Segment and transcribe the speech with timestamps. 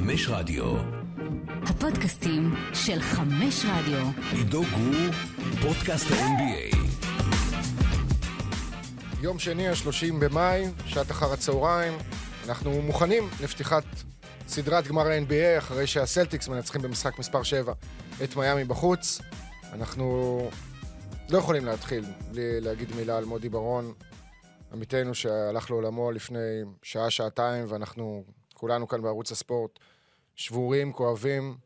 [0.00, 0.76] חמש רדיו.
[1.62, 4.06] הפודקאסטים של חמש רדיו.
[4.32, 5.12] עידו גור,
[5.62, 6.76] פודקאסט ה-NBA.
[9.20, 11.92] יום שני, ה-30 במאי, שעת אחר הצהריים.
[12.48, 13.84] אנחנו מוכנים לפתיחת
[14.48, 17.72] סדרת גמר ה-NBA אחרי שהסלטיקס מנצחים במשחק מספר 7
[18.24, 19.20] את מיאמי בחוץ.
[19.72, 20.38] אנחנו
[21.30, 23.92] לא יכולים להתחיל בלי להגיד מילה על מודי ברון,
[24.72, 28.24] עמיתנו שהלך לעולמו לפני שעה, שעתיים, ואנחנו
[28.60, 29.78] כולנו כאן בערוץ הספורט
[30.34, 31.56] שבורים, כואבים,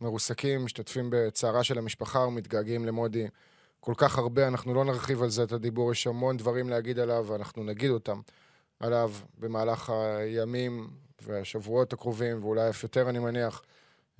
[0.00, 3.26] מרוסקים, משתתפים בצערה של המשפחה ומתגעגעים למודי
[3.80, 4.48] כל כך הרבה.
[4.48, 8.20] אנחנו לא נרחיב על זה את הדיבור, יש המון דברים להגיד עליו, ואנחנו נגיד אותם
[8.80, 10.90] עליו במהלך הימים
[11.22, 13.62] והשבועות הקרובים, ואולי אף יותר, אני מניח,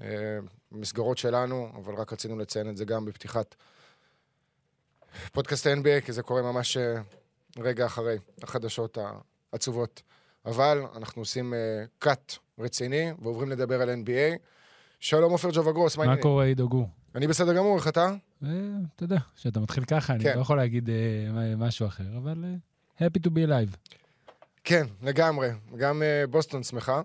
[0.02, 0.38] אה,
[0.72, 3.54] במסגרות שלנו, אבל רק רצינו לציין את זה גם בפתיחת
[5.32, 7.00] פודקאסט ה-NBA, כי זה קורה ממש אה,
[7.58, 8.98] רגע אחרי החדשות
[9.52, 10.02] העצובות.
[10.46, 11.54] אבל אנחנו עושים
[11.98, 14.36] קאט רציני ועוברים לדבר על NBA.
[15.00, 16.22] שלום עופר ג'ובגרוס, מה מה העניינים?
[16.22, 16.88] קורה, עידו גור?
[17.14, 18.06] אני בסדר גמור, איך אתה?
[18.44, 18.48] אה,
[18.96, 20.36] אתה יודע, כשאתה מתחיל ככה, אני כן.
[20.36, 20.94] לא יכול להגיד אה,
[21.32, 22.44] מה- משהו אחר, אבל
[23.00, 23.92] אה, happy to be alive.
[24.64, 25.48] כן, לגמרי.
[25.76, 27.02] גם אה, בוסטון שמחה, אה,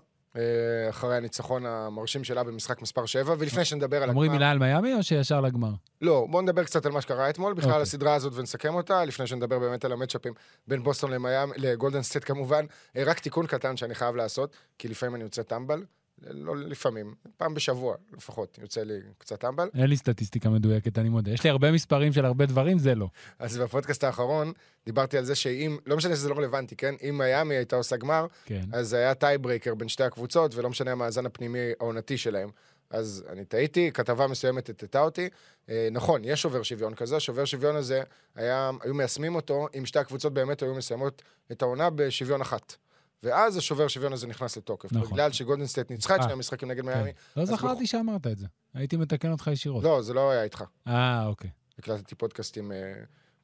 [0.90, 4.38] אחרי הניצחון המרשים שלה במשחק מספר 7, ולפני שנדבר על אומרים הגמר...
[4.38, 5.70] מילה על מיאמי או שישר לגמר?
[6.02, 7.82] לא, בואו נדבר קצת על מה שקרה אתמול, בכלל על אוקיי.
[7.82, 10.32] הסדרה הזאת ונסכם אותה, לפני שנדבר באמת על המצ'אפים
[10.68, 12.64] בין בוסטון למיאמי, לגולדן סטייט כמובן.
[12.96, 15.84] אה, רק תיקון קטן שאני חייב לעשות, כי לפעמים אני יוצא טמבל,
[16.26, 19.68] לא לפעמים, פעם בשבוע לפחות יוצא לי קצת טמבל.
[19.74, 21.30] אין לי סטטיסטיקה מדויקת, אני מודה.
[21.30, 23.08] יש לי הרבה מספרים של הרבה דברים, זה לא.
[23.38, 24.52] אז בפודקאסט האחרון
[24.86, 26.94] דיברתי על זה שאם, לא משנה שזה לא רלוונטי, כן?
[27.08, 28.64] אם מיאמי הייתה עושה גמר, כן.
[28.72, 32.50] אז זה היה tiebreaker בין שתי הקבוצות, ולא משנה המאזן הפנימי העונתי שלהם.
[32.90, 35.28] אז אני טעיתי, כתבה מסוימת הטטה אותי.
[35.68, 38.02] אה, נכון, יש שובר שוויון כזה, שובר שוויון הזה,
[38.34, 42.76] היה, היו מיישמים אותו אם שתי הקבוצות באמת היו מסיימות את העונה בשוויון אחת.
[43.22, 44.92] ואז השובר שוויון הזה נכנס לתוקף.
[44.92, 45.10] נכון.
[45.12, 46.24] בגלל שגולדן סטייט ניצחה את אה.
[46.24, 46.88] שני המשחקים נגד כן.
[46.88, 47.10] מיאמי.
[47.36, 48.46] לא זכרתי בכל- שאמרת את זה.
[48.74, 49.84] הייתי מתקן אותך ישירות.
[49.84, 50.64] לא, זה לא היה איתך.
[50.86, 51.50] אה, אוקיי.
[51.78, 52.92] הקלטתי פודקאסטים אה, אה,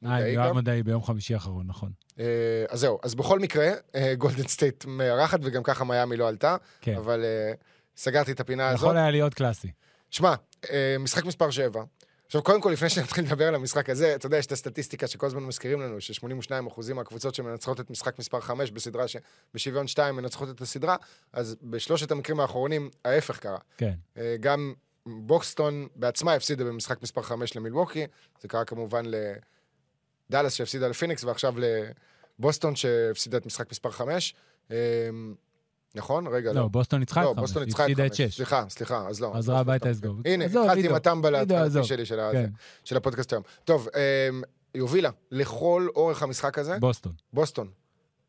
[0.01, 0.55] מודעי יואב גם.
[0.55, 1.91] מדעי ביום חמישי האחרון, נכון.
[2.19, 2.25] אה,
[2.69, 6.95] אז זהו, אז בכל מקרה, אה, גולדן סטייט מארחת, וגם ככה מיאמי לא עלתה, כן.
[6.95, 7.53] אבל אה,
[7.97, 8.79] סגרתי את הפינה הזאת.
[8.83, 9.71] יכול היה להיות קלאסי.
[10.09, 10.33] שמע,
[10.71, 11.83] אה, משחק מספר 7.
[12.27, 15.25] עכשיו, קודם כל, לפני שנתחיל לדבר על המשחק הזה, אתה יודע, יש את הסטטיסטיקה שכל
[15.25, 20.61] הזמן מזכירים לנו, ש-82% מהקבוצות שמנצחות את משחק מספר 5 בסדרה שבשוויון 2 מנצחות את
[20.61, 20.95] הסדרה,
[21.33, 23.57] אז בשלושת המקרים האחרונים, ההפך קרה.
[23.77, 23.93] כן.
[24.17, 24.73] אה, גם
[25.05, 28.07] בוקסטון בעצמה הפסידה במשחק מספר 5 למילווקי,
[28.41, 29.05] זה קרה כמובן
[30.29, 31.55] לדאלאס שהפסידה לפיניקס, ועכשיו
[32.39, 34.35] לבוסטון שהפסידה את משחק מספר 5.
[35.97, 36.27] נכון?
[36.27, 36.67] רגע, לא, לא.
[36.67, 37.41] בוסטון ניצחה לא, את חמש.
[37.41, 38.21] בוסטון ניצחה את הפסידה את 5.
[38.21, 38.35] שש.
[38.35, 39.31] סליחה, סליחה, אז לא.
[39.35, 40.15] חזרה הביתה לסגור.
[40.25, 40.87] הנה, התחלתי.
[40.87, 41.83] עם הטמבל עידו, ההתחלתי עזוב.
[41.83, 42.49] שלי של כן,
[42.83, 43.43] של הפודקאסט היום.
[43.65, 44.41] טוב, אמ,
[44.73, 47.13] היא הובילה לכל אורך המשחק הזה, בוסטון.
[47.33, 47.67] בוסטון.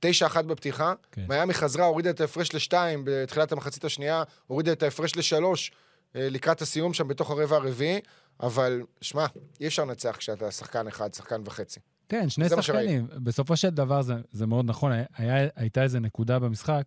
[0.06, 1.25] 9-1 בפתיחה, כן.
[1.29, 5.71] מיאמי חזרה, הורידה את ההפרש לשתיים בתחילת המחצית השנייה, הורידה את ההפרש לשלוש
[6.17, 8.00] אה, לקראת הסיום שם בתוך הרבע הרביעי,
[8.41, 9.27] אבל שמע,
[9.61, 11.81] אי אפשר לנצח כשאתה שחקן אחד, שחקן וחצי.
[12.09, 13.06] כן, שני שחקנים.
[13.17, 14.93] בסופו של דבר זה, זה מאוד נכון.
[15.17, 16.83] היה, הייתה איזו נקודה במשחק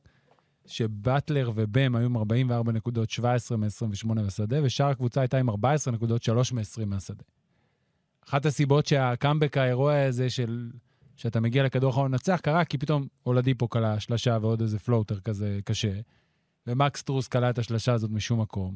[0.66, 6.24] שבטלר ובם היו עם 44 נקודות, 17 מ-28 בשדה, ושאר הקבוצה הייתה עם 14 נקודות,
[6.24, 7.24] 3 מ-20 מהשדה.
[8.28, 10.72] אחת הסיבות שהקאמבק האירוע הזה של...
[11.16, 15.60] שאתה מגיע לכדור אחרון לנצח, קרה כי פתאום אולדיפו קלע שלשה ועוד איזה פלוטר כזה
[15.66, 15.94] קשה,
[16.68, 18.76] ומקס טרוס קלע את השלשה הזאת משום מקום,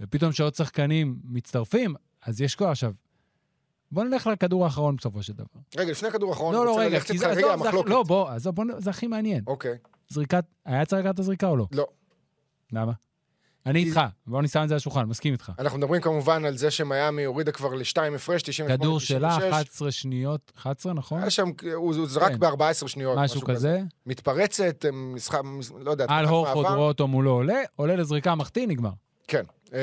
[0.00, 2.68] ופתאום שעוד שחקנים מצטרפים, אז יש כוח.
[2.68, 2.92] עכשיו,
[3.92, 5.60] בוא נלך לכדור האחרון בסופו של דבר.
[5.76, 7.90] רגע, לפני הכדור האחרון, לא, לא, רגע, כי איתך זה, רגע המחלוקת.
[7.90, 9.44] לא, בוא, עזוב, בוא, זה הכי מעניין.
[9.46, 9.78] אוקיי,
[10.10, 11.66] זריקת, היה צריך לקחת את הזריקה או לא?
[11.72, 11.86] לא.
[12.72, 12.92] למה?
[13.66, 15.52] אני איתך, בוא נשים את זה על השולחן, מסכים איתך.
[15.58, 19.52] אנחנו מדברים כמובן על זה שמיאמי הורידה כבר לשתיים הפרש, 98 כדור שלה, 96.
[19.52, 21.20] 11 שניות, 11, נכון?
[21.20, 22.38] היה שם, הוא הוא זרק כן.
[22.38, 23.82] ב-14 שניות, משהו כזה.
[24.06, 25.40] מתפרצת, משחק,
[25.80, 26.66] לא יודע, על הורפורד.
[26.66, 28.92] רואה אותו מולו עולה, עולה לזריקה מחטיא, נגמר.
[29.28, 29.44] כן.
[29.72, 29.78] אה,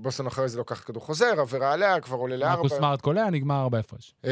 [0.00, 2.62] בוסטון אחרי זה לוקח כדור חוזר, עבירה עליה, כבר עולה לארבע.
[2.62, 4.14] מרקוס סמארט קולע, נגמר ארבע הפרש.
[4.24, 4.30] אה,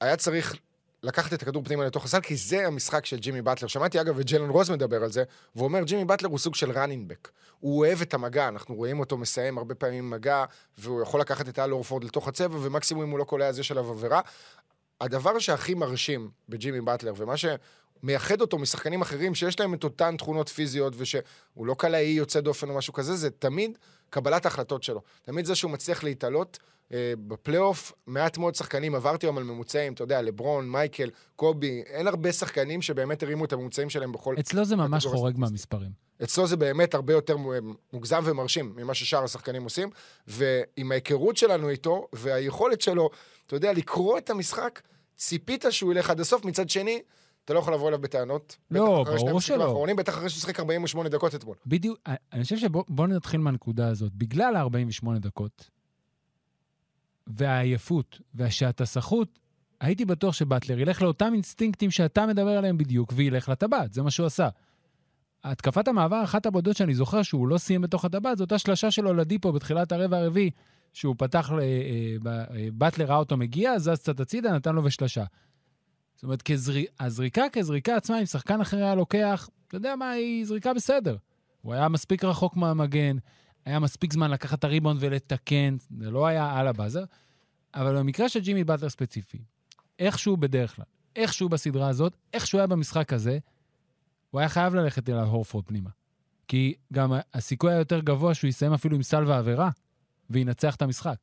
[0.00, 0.56] היה צריך
[1.02, 3.68] לקחת את הכדור פנימה לתוך הסל, כי זה המשחק של ג'ימי באטלר.
[3.68, 6.70] שמעתי אגב את ג'לן רוז מדבר על זה, והוא אומר, ג'ימי באטלר הוא סוג של
[6.70, 7.28] ראנינבק.
[7.60, 10.44] הוא אוהב את המגע, אנחנו רואים אותו מסיים הרבה פעמים מגע,
[10.78, 13.70] והוא יכול לקחת את אל אורפורד לתוך הצבע, ומקסימום אם הוא לא קולע אז יש
[13.70, 14.20] עליו עבירה.
[15.00, 17.36] הדבר שהכי מרשים בג'ימי באטלר, ומה
[18.02, 22.68] שמייחד אותו משחקנים אחרים שיש להם את אותן תכונות פיזיות, ושהוא לא קלעי יוצא דופן
[22.68, 23.78] או משהו כזה, זה תמיד
[24.10, 25.00] קבלת ההחלטות שלו.
[25.22, 26.58] תמיד זה שהוא מצליח להתעלות.
[26.92, 32.06] אה, בפלייאוף, מעט מאוד שחקנים, עברתי היום על ממוצעים, אתה יודע, לברון, מייקל, קובי, אין
[32.06, 34.34] הרבה שחקנים שבאמת הרימו את הממוצעים שלהם בכל...
[34.40, 35.38] אצלו זה ממש חורג.
[35.38, 35.90] מהמספרים.
[36.22, 37.36] אצלו זה באמת הרבה יותר
[37.92, 39.90] מוגזם ומרשים ממה ששאר השחקנים עושים,
[40.26, 43.10] ועם ההיכרות שלנו איתו, והיכולת שלו,
[43.46, 44.80] אתה יודע, לקרוא את המשחק,
[45.16, 47.02] ציפית שהוא ילך עד הסוף, מצד שני,
[47.44, 48.56] אתה לא יכול לבוא אליו בטענות.
[48.70, 49.64] לא, ברור שלא.
[49.64, 51.56] האחרונים, בטח אחרי שהוא שיחק 48 דקות אתמול.
[51.66, 51.98] בדיוק,
[52.32, 54.12] אני חושב שבואו נתחיל מהנקודה הזאת.
[54.14, 55.70] בגלל ה-48 דקות,
[57.26, 59.38] והעייפות, והשעתסחות,
[59.80, 64.26] הייתי בטוח שבטלר ילך לאותם אינסטינקטים שאתה מדבר עליהם בדיוק, וילך לטבעת, זה מה שהוא
[64.26, 64.48] עשה.
[65.44, 69.14] התקפת המעבר, אחת הבודדות שאני זוכר שהוא לא סיים בתוך הטבעת, זו אותה שלשה שלו
[69.14, 70.50] לדיפו בתחילת הרבע הרביעי,
[70.92, 75.24] שהוא פתח, אה, אה, באטלר ראה אותו מגיע, זז קצת הצידה, נתן לו ושלשה.
[76.22, 76.72] זאת אומרת, כזר...
[77.00, 81.16] הזריקה כזריקה עצמה, אם שחקן אחר היה לוקח, אתה יודע מה, היא זריקה בסדר.
[81.62, 83.16] הוא היה מספיק רחוק מהמגן,
[83.64, 87.04] היה מספיק זמן לקחת את הריבאונד ולתקן, זה לא היה על הבאזר.
[87.74, 89.38] אבל במקרה של ג'ימי באטלר ספציפי,
[89.98, 90.84] איכשהו בדרך כלל,
[91.16, 93.38] איכשהו בסדרה הזאת, איכשהו היה במשחק הזה,
[94.30, 95.90] הוא היה חייב ללכת אל ההורפורד פנימה.
[96.48, 99.70] כי גם הסיכוי היה יותר גבוה שהוא יסיים אפילו עם סל ועבירה,
[100.30, 101.16] וינצח את המשחק.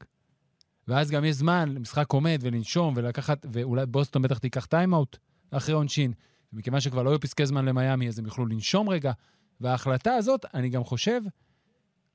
[0.90, 5.18] ואז גם יש זמן למשחק עומד ולנשום ולקחת, ואולי בוסטון בטח תיקח timeout
[5.52, 6.14] אחרי עונשין.
[6.54, 9.12] מכיוון שכבר לא היו פסקי זמן למיאמי, אז הם יוכלו לנשום רגע.
[9.62, 11.22] וההחלטה הזאת, אני גם חושב,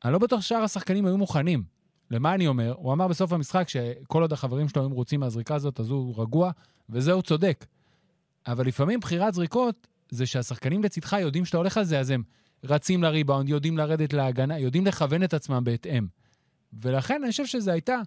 [0.05, 1.65] אני לא בטוח ששאר השחקנים היו מוכנים.
[2.11, 2.75] למה אני אומר?
[2.77, 6.51] הוא אמר בסוף המשחק שכל עוד החברים שלו היו מרוצים מהזריקה הזאת, אז הוא רגוע,
[6.91, 7.67] וזה הוא צודק.
[8.47, 12.23] אבל לפעמים בחירת זריקות זה שהשחקנים לצדך יודעים שאתה הולך על זה, אז הם
[12.65, 16.07] רצים לריבאונד, יודעים לרדת להגנה, יודעים לכוון את עצמם בהתאם.
[16.73, 18.01] ולכן אני חושב שזו הייתה,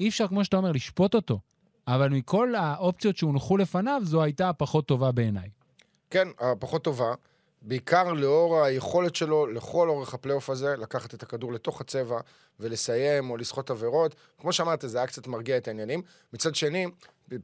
[0.00, 1.40] אי אפשר, כמו שאתה אומר, לשפוט אותו,
[1.88, 5.48] אבל מכל האופציות שהונחו לפניו, זו הייתה הפחות טובה בעיניי.
[6.10, 7.14] כן, הפחות טובה.
[7.66, 12.20] בעיקר לאור היכולת שלו לכל אורך הפלייאוף הזה, לקחת את הכדור לתוך הצבע
[12.60, 14.14] ולסיים או לסחוט עבירות.
[14.40, 16.02] כמו שאמרת, זה היה קצת מרגיע את העניינים.
[16.32, 16.86] מצד שני,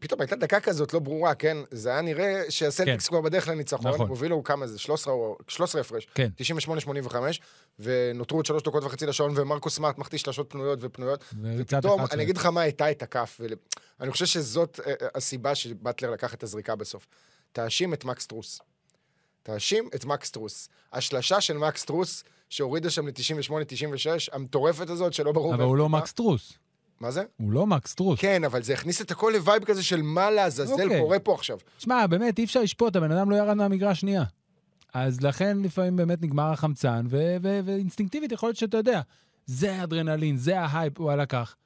[0.00, 1.56] פתאום הייתה דקה כזאת לא ברורה, כן?
[1.70, 3.11] זה היה נראה שהסלטיקס כן.
[3.11, 3.93] כבר בדרך לניצחון.
[3.93, 4.08] נכון.
[4.08, 4.78] הובילו כמה זה?
[4.78, 6.08] 13, או- 13 הפרש.
[6.14, 6.28] כן.
[6.37, 7.40] 98-85,
[7.78, 11.25] ונותרו עוד שלוש דקות וחצי לשעון, ומרקו סמארט מחטיא שלשות פנויות ופנויות.
[11.58, 12.14] ופתאום, 11.
[12.14, 13.40] אני אגיד לך מה הייתה את הכף,
[14.00, 17.06] ואני חושב שזאת אה, אה, הסיבה שבטלר לקח את הזריקה בסוף.
[17.52, 18.61] תאשים את מקס טרוס.
[19.42, 20.69] תאשים את מקס טרוס.
[20.92, 25.54] השלשה של מקס טרוס, שהורידה שם ל-98-96, המטורפת הזאת, שלא ברור...
[25.54, 26.00] אבל הוא לא היא באה.
[26.00, 26.52] מקס סטרוס.
[27.00, 27.22] מה זה?
[27.37, 28.20] הוא לא מקס סטרוס.
[28.20, 31.00] כן, אבל זה הכניס את הכל ל vibe כזה של מה לעזאזל אוקיי.
[31.00, 31.58] קורה פה עכשיו.
[31.78, 34.25] שמע, באמת, אי אפשר לשפוט, הבן אדם לא ירד מהמגרש שנייה.
[34.94, 39.00] אז לכן לפעמים באמת נגמר החמצן, ו- ו- ואינסטינקטיבית יכול להיות שאתה יודע,
[39.46, 41.56] זה האדרנלין, זה ההייפ, הוא לקח.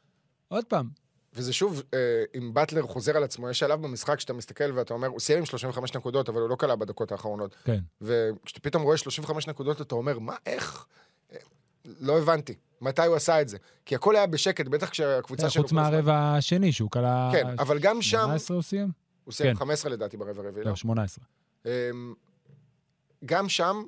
[0.49, 0.89] עוד פעם,
[1.35, 1.99] וזה שוב, אה,
[2.39, 5.45] אם באטלר חוזר על עצמו, יש שלב במשחק שאתה מסתכל ואתה אומר, הוא סיים עם
[5.45, 7.57] 35 נקודות, אבל הוא לא קלע בדקות האחרונות.
[7.65, 7.81] כן.
[8.01, 10.87] וכשאתה פתאום רואה 35 נקודות, אתה אומר, מה, איך?
[11.33, 11.37] אה,
[12.01, 12.55] לא הבנתי.
[12.81, 13.59] מתי הוא עשה את זה?
[13.85, 15.63] כי הכל היה בשקט, בטח כשהקבוצה שלו...
[15.63, 17.31] חוץ מהרבע השני, שהוא כלה...
[17.33, 18.19] כן, אבל גם שם...
[18.19, 18.91] 18 הוא סיים?
[19.25, 19.59] הוא סיים כן.
[19.59, 20.71] 15 לדעתי ברבע הרביעי, לא?
[20.71, 21.25] לא, 18.
[21.67, 21.71] אמ,
[23.25, 23.83] גם שם,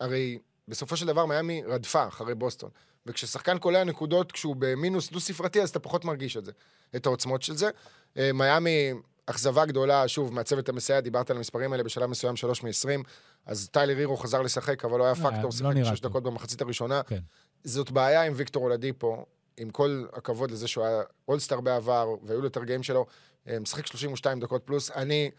[0.00, 0.38] הרי
[0.68, 2.70] בסופו של דבר מיאמי רדפה אחרי בוסטון.
[3.08, 6.52] וכששחקן קולע נקודות כשהוא במינוס דו-ספרתי, אז אתה פחות מרגיש את זה,
[6.96, 7.70] את העוצמות של זה.
[8.16, 8.92] אה, מיאמי,
[9.26, 13.02] אכזבה גדולה, שוב, מהצוות המסייע, דיברת על המספרים האלה בשלב מסוים 3 מ-20,
[13.46, 16.10] אז טיילר הירו חזר לשחק, אבל לא היה פקטור, שיחק נראה 6 טוב.
[16.10, 17.02] דקות במחצית הראשונה.
[17.02, 17.18] כן.
[17.64, 19.26] זאת בעיה עם ויקטור אולדיפו,
[19.56, 23.06] עם כל הכבוד לזה שהוא היה אולסטאר בעבר, והיו לו יותר רגעים שלו,
[23.48, 24.90] אה, משחק 32 דקות פלוס.
[24.90, 25.30] אני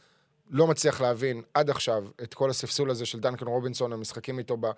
[0.50, 4.66] לא מצליח להבין עד עכשיו את כל הספסול הזה של דנקן רובינסון, המשחקים איתו ב,
[4.66, 4.72] אה,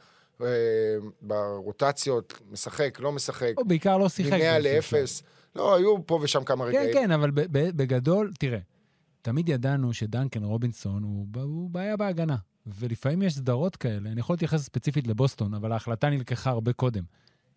[1.22, 4.34] ברוטציות, משחק, לא משחק, הוא בעיקר לא שיחק.
[4.34, 5.24] מ-100 באיזשהו ל-0.
[5.56, 6.94] לא, היו פה ושם כמה כן, רגעים.
[6.94, 8.60] כן, אבל ב- ב- בגדול, תראה,
[9.22, 12.36] תמיד ידענו שדנקן רובינסון הוא, הוא בעיה בהגנה.
[12.66, 17.04] ולפעמים יש סדרות כאלה, אני יכול להתייחס ספציפית לבוסטון, אבל ההחלטה נלקחה הרבה קודם.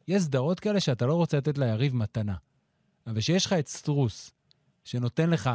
[0.09, 2.35] יש סדרות כאלה שאתה לא רוצה לתת ליריב מתנה.
[3.07, 4.31] אבל שיש לך את סטרוס,
[4.85, 5.51] שנותן לך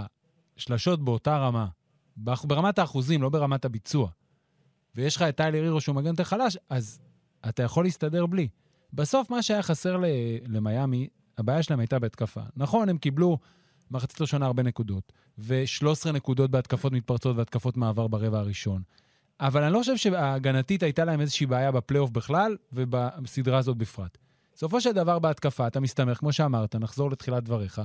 [0.57, 1.67] שלשות באותה רמה,
[2.17, 4.09] ברמת האחוזים, לא ברמת הביצוע,
[4.95, 6.99] ויש לך את טיילר הירו שהוא מגן יותר חלש, אז
[7.49, 8.47] אתה יכול להסתדר בלי.
[8.93, 10.05] בסוף מה שהיה חסר ל-
[10.47, 12.41] למיאמי, הבעיה שלהם הייתה בהתקפה.
[12.55, 13.37] נכון, הם קיבלו
[13.91, 18.81] מחצית ראשונה הרבה נקודות, ו-13 נקודות בהתקפות מתפרצות והתקפות מעבר ברבע הראשון.
[19.39, 24.17] אבל אני לא חושב שההגנתית הייתה להם איזושהי בעיה בפלייאוף בכלל, ובסדרה הזאת בפרט.
[24.53, 27.81] בסופו של דבר בהתקפה אתה מסתמך, כמו שאמרת, נחזור לתחילת דבריך,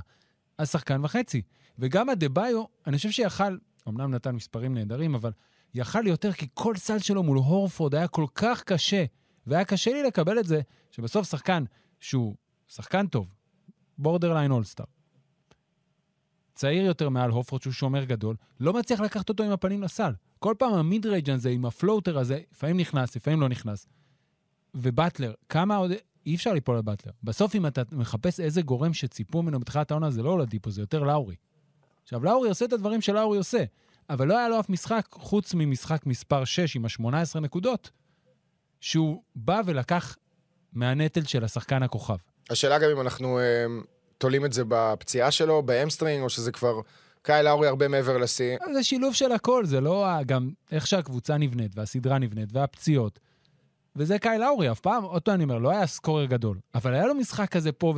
[0.58, 1.42] על שחקן וחצי.
[1.78, 3.56] וגם הדה-ביו, אני חושב שיכל,
[3.88, 5.30] אמנם נתן מספרים נהדרים, אבל
[5.74, 9.04] יכל יותר, כי כל סל שלו מול הורפורד היה כל כך קשה,
[9.46, 10.60] והיה קשה לי לקבל את זה,
[10.90, 11.64] שבסוף שחקן
[12.00, 12.34] שהוא
[12.68, 13.34] שחקן טוב,
[13.98, 14.84] borderline all-star,
[16.54, 20.12] צעיר יותר מעל הורפורד, שהוא שומר גדול, לא מצליח לקחת אותו עם הפנים לסל.
[20.38, 23.86] כל פעם ה mid-range הזה, עם ה floater הזה, לפעמים נכנס, לפעמים לא נכנס.
[24.74, 25.90] ובטלר, כמה עוד...
[26.26, 27.12] אי אפשר ליפול על באטלר.
[27.22, 31.02] בסוף, אם אתה מחפש איזה גורם שציפו ממנו בתחילת העונה, זה לא אולדיפו, זה יותר
[31.02, 31.36] לאורי.
[32.02, 33.64] עכשיו, לאורי עושה את הדברים שלאורי עושה,
[34.10, 37.90] אבל לא היה לו אף משחק, חוץ ממשחק מספר 6 עם ה-18 נקודות,
[38.84, 40.16] שהוא בא ולקח
[40.72, 42.16] מהנטל של השחקן הכוכב.
[42.50, 43.66] השאלה גם אם אנחנו אה,
[44.18, 46.80] תולים את זה בפציעה שלו, בהאמסטרינג, או שזה כבר
[47.22, 48.56] קייל לאורי הרבה מעבר לשיא.
[48.74, 53.18] זה שילוב של הכל, זה לא גם איך שהקבוצה נבנית, והסדרה נבנית, והפציעות.
[53.96, 57.06] וזה קייל לאורי, אף פעם, עוד פעם אני אומר, לא היה scorer גדול, אבל היה
[57.06, 57.94] לו משחק כזה פה,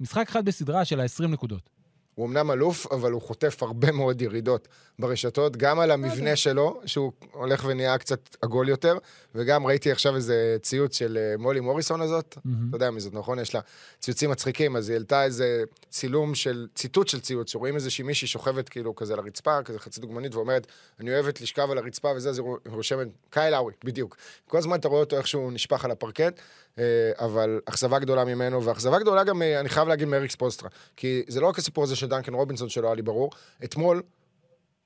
[0.00, 1.70] משחק אחד בסדרה של ה-20 נקודות.
[2.14, 4.68] הוא אמנם אלוף, אבל הוא חוטף הרבה מאוד ירידות
[4.98, 8.98] ברשתות, גם על המבנה שלו, שהוא הולך ונהיה קצת עגול יותר,
[9.34, 12.68] וגם ראיתי עכשיו איזה ציוץ של אה, מולי מוריסון הזאת, מהמם.
[12.68, 13.38] אתה יודע מי זאת, נכון?
[13.38, 13.60] יש לה
[14.00, 18.68] ציוצים מצחיקים, אז היא העלתה איזה צילום של, ציטוט של ציוץ, שרואים איזושהי מישהי שוכבת
[18.68, 20.66] כאילו כזה על הרצפה, כזה חצי דוגמנית, ואומרת,
[21.00, 24.16] אני אוהבת לשכב על הרצפה וזה, אז היא רושמת, קייל האווי, בדיוק.
[24.48, 26.40] כל הזמן אתה רואה אותו איך שהוא נשפך על הפרקט,
[26.78, 26.84] אה,
[27.18, 30.68] אבל אכזבה גדולה ממנו, ואכזבה גדולה גם, אה, אני חייב להגיד, מאריקס פוסטרה.
[30.96, 33.30] כי זה לא רק הסיפור הזה של דנקן רובינסון שלא היה לי ברור.
[33.64, 34.02] אתמול,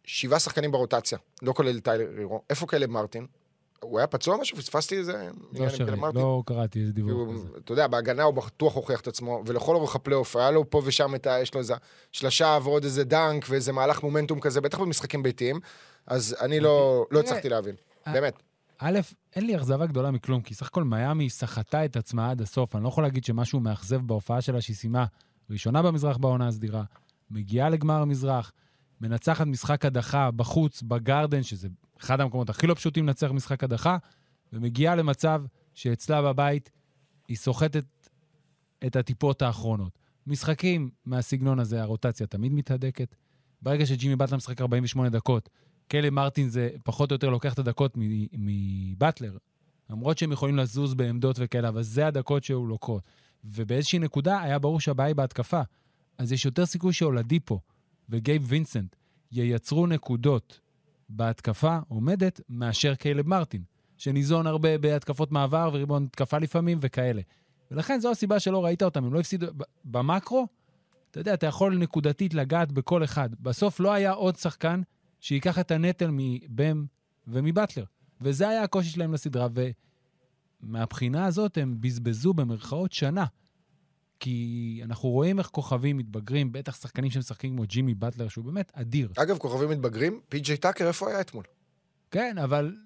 [0.05, 2.43] שבעה שחקנים ברוטציה, לא כולל טיילר הירו.
[2.51, 3.27] איפה קיילב מרטין?
[3.83, 4.57] הוא היה פצוע משהו?
[4.57, 5.31] פספסתי איזה...
[5.53, 5.97] לא כשיר?
[6.15, 7.49] לא קראתי איזה הוא, כזה.
[7.65, 11.15] אתה יודע, בהגנה הוא בטוח הוכיח את עצמו, ולכל אורך הפלייאוף, היה לו פה ושם
[11.15, 11.41] את ה...
[11.41, 11.75] יש לו איזה
[12.13, 15.61] שלשה ועוד איזה dunk ואיזה מהלך מומנטום כזה, בטח במשחקים ביתיים,
[16.07, 17.75] אז אני לא, לא תראה, הצלחתי להבין,
[18.07, 18.43] אה, באמת.
[18.79, 18.99] א',
[19.37, 22.77] אין לי אכזבה גדולה מכלום, כי סך הכל מיאמי סחטה את עצמה עד הסוף.
[22.77, 25.05] אני לא יכול להגיד שמשהו מאכזב בהופעה שלה, שהיא סיימה
[25.51, 26.83] ראשונה במזרח בעונה הסדירה,
[27.31, 28.53] מגיעה לגמר המזרח,
[29.01, 31.69] מנצחת משחק הדחה בחוץ, בגרדן, שזה
[32.01, 33.97] אחד המקומות הכי לא פשוטים לנצח משחק הדחה,
[34.53, 35.43] ומגיעה למצב
[35.75, 36.71] שאצלה בבית
[37.29, 37.85] היא סוחטת
[38.87, 39.99] את הטיפות האחרונות.
[40.27, 43.15] משחקים מהסגנון הזה, הרוטציה תמיד מתהדקת.
[43.63, 45.49] ברגע שג'ימי באטלר משחק 48 דקות,
[45.89, 47.95] קלב מרטין זה פחות או יותר לוקח את הדקות
[48.33, 49.37] מבטלר.
[49.91, 53.03] למרות שהם יכולים לזוז בעמדות וכאלה, אבל זה הדקות שהוא לוקחות.
[53.45, 55.63] ובאיזושהי נקודה היה ברור שהבעיה היא בהתקפה.
[56.19, 57.61] אז יש יותר סיכוי שאולדיפו
[58.09, 58.97] וגייב וינסנט
[59.33, 60.61] ייצרו נקודות
[61.09, 63.63] בהתקפה עומדת מאשר קלב מרטין,
[63.97, 67.23] שניזון הרבה בהתקפות מעבר וריבון התקפה לפעמים וכאלה.
[67.71, 69.47] ולכן זו הסיבה שלא ראית אותם, הם לא הפסידו...
[69.85, 70.47] במקרו,
[71.11, 73.35] אתה יודע, אתה יכול נקודתית לגעת בכל אחד.
[73.41, 74.83] בסוף לא היה עוד שחקן
[75.21, 76.85] שייקח את הנטל מבם
[77.27, 77.85] ומבטלר.
[78.21, 79.49] וזה היה הקושי שלהם לסדרה,
[80.63, 83.25] ומהבחינה הזאת הם בזבזו במרכאות שנה.
[84.21, 89.13] כי אנחנו רואים איך כוכבים מתבגרים, בטח שחקנים שמשחקים כמו ג'ימי באטלר, שהוא באמת אדיר.
[89.17, 91.45] אגב, כוכבים מתבגרים, פי.ג'יי טאקר, איפה היה אתמול?
[92.11, 92.77] כן, אבל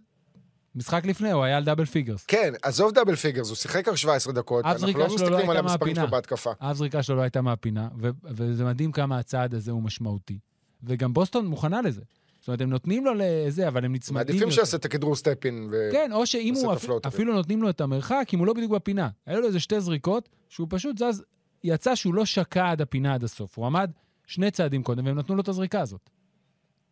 [0.74, 2.25] משחק לפני, הוא היה על double figures.
[2.24, 5.56] כן, עזוב double figures, הוא שיחק רק 17 דקות, אנחנו לא שלו לא מסתכלים על
[5.56, 6.08] המספרים שלו.
[6.08, 6.50] בהתקפה.
[6.58, 10.38] אף זריקה שלו לא הייתה מהפינה, ו- וזה מדהים כמה הצעד הזה הוא משמעותי.
[10.82, 12.02] וגם בוסטון מוכנה לזה.
[12.42, 14.26] זאת אומרת, הם נותנים לו לזה, אבל הם נצמדים...
[14.26, 14.50] מעדיפים.
[14.50, 15.68] שיעשה את הכדרור סטפין.
[15.72, 16.87] ו- כן, או שאם הוא אפ...
[17.06, 19.08] אפילו נותנים לו את המרחק, אם הוא לא בדיוק בפינה.
[19.26, 21.22] היו לו איזה שתי זריקות, שהוא פשוט זז,
[21.64, 23.58] יצא שהוא לא שקע עד הפינה עד הסוף.
[23.58, 23.90] הוא עמד
[24.26, 26.11] שני צעדים קודם, והם נתנו לו את הזריקה הזאת.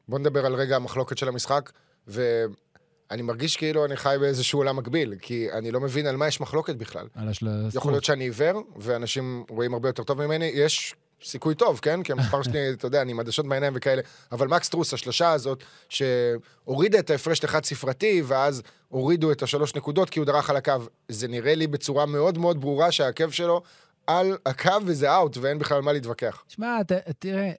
[0.08, 1.70] בוא נדבר על רגע המחלוקת של המשחק,
[2.06, 6.40] ואני מרגיש כאילו אני חי באיזשהו עולם מקביל, כי אני לא מבין על מה יש
[6.40, 7.06] מחלוקת בכלל.
[7.14, 7.48] על השל...
[7.74, 12.02] יכול להיות שאני עיוור, ואנשים רואים הרבה יותר טוב ממני, יש סיכוי טוב, כן?
[12.02, 15.64] כי המספר שלי, אתה יודע, אני עם עדשות בעיניים וכאלה, אבל מקס טרוס, השלושה הזאת,
[15.88, 20.74] שהורידה את ההפרש לחד ספרתי, ואז הורידו את השלוש נקודות כי הוא דרך על הקו,
[21.08, 23.62] זה נראה לי בצורה מאוד מאוד ברורה שהעקב שלו
[24.06, 26.44] על הקו וזה אאוט, ואין בכלל מה להתווכח.
[26.48, 26.78] שמע,
[27.18, 27.52] תראה,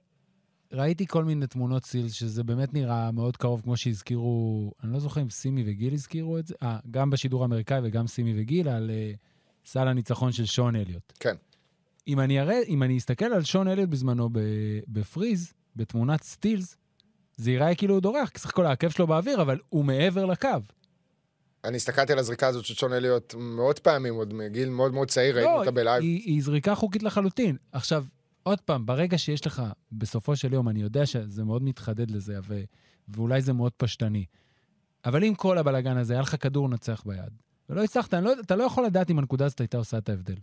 [0.72, 5.20] ראיתי כל מיני תמונות סילס, שזה באמת נראה מאוד קרוב, כמו שהזכירו, אני לא זוכר
[5.20, 9.18] אם סימי וגיל הזכירו את זה, אה, גם בשידור האמריקאי וגם סימי וגיל, על uh,
[9.66, 11.12] סל הניצחון של שון אליוט.
[11.20, 11.34] כן.
[12.08, 14.30] אם אני, אראה, אם אני אסתכל על שון אליוט בזמנו
[14.88, 16.76] בפריז, בתמונת סטילס,
[17.36, 20.48] זה ייראה כאילו הוא דורך, כי סך הכל העקב שלו באוויר, אבל הוא מעבר לקו.
[21.64, 25.36] אני הסתכלתי על הזריקה הזאת של שון אליוט מאות פעמים, עוד מגיל מאוד מאוד צעיר,
[25.36, 26.02] ראינו אותה ב-live.
[26.02, 27.56] לא, היא, היא זריקה חוקית לחלוטין.
[27.72, 28.04] עכשיו,
[28.42, 32.62] עוד פעם, ברגע שיש לך, בסופו של יום, אני יודע שזה מאוד מתחדד לזה, ו,
[33.08, 34.24] ואולי זה מאוד פשטני,
[35.04, 37.32] אבל אם כל הבלגן הזה, היה לך כדור נצח ביד,
[37.68, 40.36] ולא הצלחת, לא, אתה לא יכול לדעת אם הנקודה הזאת הייתה עושה את ההבדל.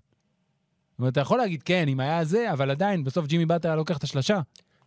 [1.00, 3.76] זאת אומרת, אתה יכול להגיד, כן, אם היה זה, אבל עדיין, בסוף ג'ימי באטר היה
[3.76, 4.40] לוקח את השלשה.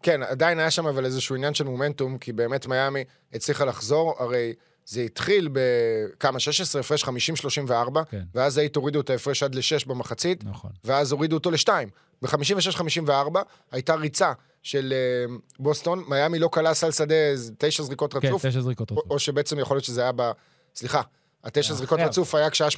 [0.02, 4.52] כן, עדיין היה שם אבל איזשהו עניין של מומנטום, כי באמת מיאמי הצליחה לחזור, הרי
[4.86, 7.08] זה התחיל בכמה, 16 הפרש 50-34,
[8.10, 8.22] כן.
[8.34, 10.70] ואז היית הורידו את ההפרש עד ל-6 במחצית, נכון.
[10.84, 11.68] ואז הורידו אותו ל-2.
[12.22, 13.38] ב-56-54
[13.72, 17.14] הייתה ריצה של אה, בוסטון, מיאמי לא כלה סל שדה
[17.58, 19.10] תשע זריקות כן, רצוף, תשע זריקות או, רצוף.
[19.10, 20.30] או שבעצם יכול להיות שזה היה ב...
[20.74, 21.02] סליחה,
[21.44, 21.76] התשע אחרי.
[21.76, 22.72] זריקות רצוף היה כשהיה 82-79,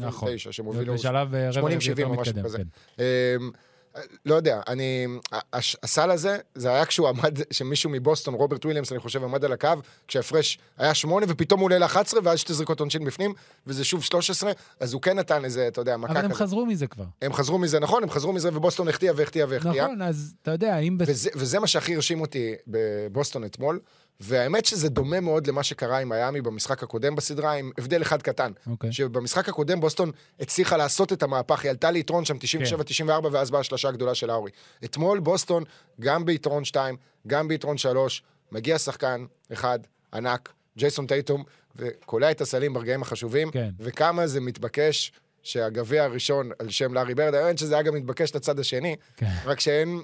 [0.00, 0.38] נכון.
[0.38, 2.58] שהם הובילו בשלב אה, רבע 80-70 יותר או משהו כזה.
[2.58, 3.02] כן.
[3.38, 3.50] אמ,
[4.26, 5.06] לא יודע, אני...
[5.82, 9.68] הסל הזה, זה היה כשהוא עמד, שמישהו מבוסטון, רוברט וויליאמס, אני חושב, עמד על הקו,
[10.08, 13.34] כשההפרש היה שמונה, ופתאום הוא עולה ל-11, ואז שתי זריקות עונשין בפנים,
[13.66, 16.42] וזה שוב 13, אז הוא כן נתן איזה, אתה יודע, מכה אבל הם כזאת.
[16.42, 17.04] חזרו מזה כבר.
[17.22, 19.84] הם חזרו מזה, נכון, הם חזרו מזה, ובוסטון החטיאה והחטיאה והחטיאה.
[19.84, 20.96] נכון, אז אתה יודע, אם...
[21.00, 23.80] וזה, וזה מה שהכי הרשים אותי בבוסטון אתמול,
[24.20, 28.52] והאמת שזה דומה מאוד למה שקרה עם מיאמי במשחק הקודם בסדרה, עם הבדל אחד קטן.
[28.66, 28.92] אוקיי.
[28.92, 32.36] שבמשחק הקודם בוסטון הצליחה לעשות את המהפך, היא עלתה ליתרון שם
[33.06, 34.50] 97-94, ואז באה השלשה הגדולה של האורי.
[34.84, 35.64] אתמול בוסטון,
[36.00, 39.78] גם ביתרון 2, גם ביתרון 3, מגיע שחקן אחד,
[40.14, 41.44] ענק, ג'ייסון טייטום,
[41.76, 43.70] וקולע את הסלים ברגעים החשובים, כן.
[43.80, 48.58] וכמה זה מתבקש שהגביע הראשון על שם לארי ברד, האמת שזה היה גם מתבקש לצד
[48.58, 49.26] השני, כן.
[49.44, 50.02] רק שאין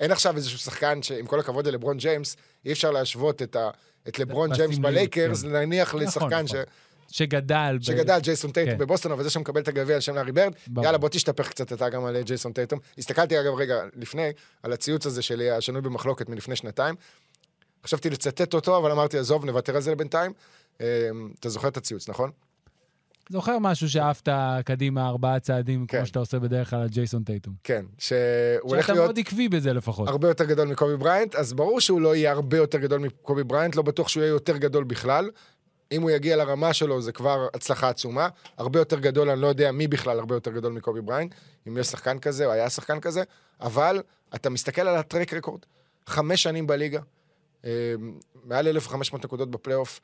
[0.00, 3.70] אין עכשיו איזשהו שחקן שעם כל הכבוד ללברון ג'יימס, אי אפשר להשוות את, ה,
[4.08, 5.48] את לברון ג'יימס בלייקרס, כן.
[5.48, 6.54] נניח נכון, לשחקן ש...
[6.54, 6.64] נכון.
[7.10, 7.78] שגדל.
[7.80, 8.78] ב- שגדל ג'ייסון טייטום כן.
[8.78, 10.84] בבוסטון, אבל זה שמקבל את הגביע על שם לארי ברד, ברור.
[10.84, 12.78] יאללה בוא תשתפך קצת אתה גם על אה, ג'ייסון טייטום.
[12.98, 14.30] הסתכלתי אגב רגע לפני,
[14.62, 16.94] על הציוץ הזה שלי, השנוי במחלוקת מלפני שנתיים.
[17.84, 20.32] חשבתי לצטט אותו, אבל אמרתי עזוב, נוותר על זה לבינתיים.
[20.80, 20.86] אה,
[21.40, 22.30] אתה זוכר את הציוץ, נכון?
[23.28, 24.28] זוכר משהו שאהבת
[24.64, 25.98] קדימה ארבעה צעדים, כן.
[25.98, 27.54] כמו שאתה עושה בדרך כלל על ג'ייסון טייטום.
[27.64, 28.18] כן, שהוא
[28.62, 30.08] הולך שאתה להיות מאוד עקבי בזה לפחות.
[30.08, 33.76] הרבה יותר גדול מקובי בריינט, אז ברור שהוא לא יהיה הרבה יותר גדול מקובי בריינט,
[33.76, 35.30] לא בטוח שהוא יהיה יותר גדול בכלל.
[35.92, 38.28] אם הוא יגיע לרמה שלו, זה כבר הצלחה עצומה.
[38.58, 41.34] הרבה יותר גדול, אני לא יודע מי בכלל הרבה יותר גדול מקובי בריינט,
[41.68, 43.22] אם יש שחקן כזה או היה שחקן כזה,
[43.60, 44.02] אבל
[44.34, 45.60] אתה מסתכל על ה-track record,
[46.06, 47.00] חמש שנים בליגה,
[47.64, 47.94] אה,
[48.44, 50.00] מעל 1,500 נקודות בפלייאוף.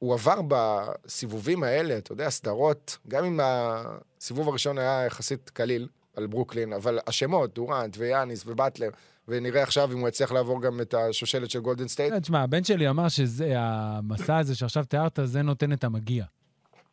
[0.00, 6.26] הוא עבר בסיבובים האלה, אתה יודע, סדרות, גם אם הסיבוב הראשון היה יחסית קליל על
[6.26, 8.88] ברוקלין, אבל השמות, דורנט ויאניס ובטלר,
[9.28, 12.12] ונראה עכשיו אם הוא יצליח לעבור גם את השושלת של גולדן סטייט.
[12.12, 16.24] כן, תשמע, הבן שלי אמר שזה, המסע הזה שעכשיו תיארת, זה נותן את המגיע.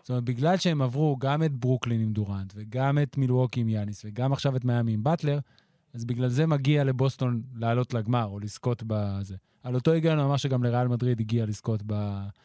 [0.01, 4.01] זאת אומרת, בגלל שהם עברו גם את ברוקלין עם דורנט, וגם את מילווקי עם יאניס,
[4.05, 5.39] וגם עכשיו את מיאמי עם באטלר,
[5.93, 9.35] אז בגלל זה מגיע לבוסטון לעלות לגמר, או לזכות בזה.
[9.63, 11.83] על אותו היגיון אמר שגם לריאל מדריד הגיע לזכות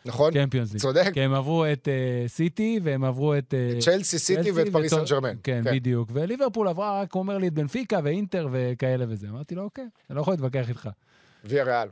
[0.05, 0.33] נכון?
[0.33, 0.41] ליגה.
[0.79, 1.11] צודק.
[1.15, 3.55] כי הם עברו את אה, סיטי, והם עברו את...
[3.55, 5.37] אה, צ'לסי, סיטי ואת פריס סן ג'רמן.
[5.43, 6.11] כן, בדיוק.
[6.13, 9.29] וליברפול עברה, רק אומר לי את בנפיקה ואינטר וכאלה וזה.
[9.29, 10.89] אמרתי לו, אוקיי, אני לא יכול להתווכח איתך.
[11.45, 11.89] ויה ריאל.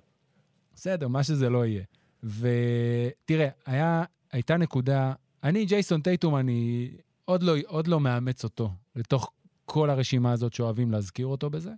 [0.74, 1.82] בסדר, מה שזה לא יהיה.
[2.22, 5.12] ותראה, היה, הייתה נקודה,
[5.44, 6.90] אני, ג'ייסון טייטום, אני
[7.24, 9.30] עוד לא, עוד לא מאמץ אותו לתוך
[9.72, 11.72] כל הרשימה הזאת שאוהבים להזכיר אותו בזה,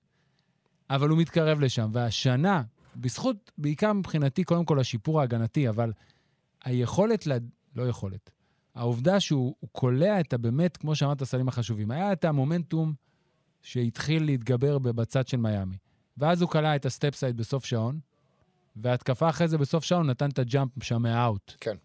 [0.90, 1.90] אבל הוא מתקרב לשם.
[1.92, 2.62] והשנה,
[2.96, 5.92] בזכות, בעיקר מבחינתי, קודם כל השיפור ההגנתי, אבל
[6.64, 7.32] היכולת, ל...
[7.76, 8.30] לא יכולת,
[8.74, 11.90] העובדה שהוא הוא קולע את הבאמת, כמו שאמרת, הסלים החשובים.
[11.90, 12.94] היה את המומנטום
[13.62, 15.76] שהתחיל להתגבר בצד של מיאמי.
[16.16, 17.98] ואז הוא קלע את ה-step side בסוף שעון,
[18.76, 21.52] והתקפה אחרי זה בסוף שעון נתן את ה-jump שם מה-out.
[21.60, 21.76] כן.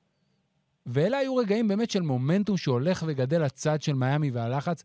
[0.85, 4.83] ואלה היו רגעים באמת של מומנטום שהולך וגדל לצד של מיאמי והלחץ,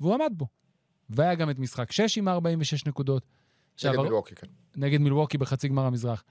[0.00, 0.46] והוא עמד בו.
[1.10, 3.22] והיה גם את משחק 6 עם 46 נקודות.
[3.84, 4.46] נגד הר- מילווקי, כן.
[4.76, 6.24] נגד מילווקי בחצי גמר המזרח.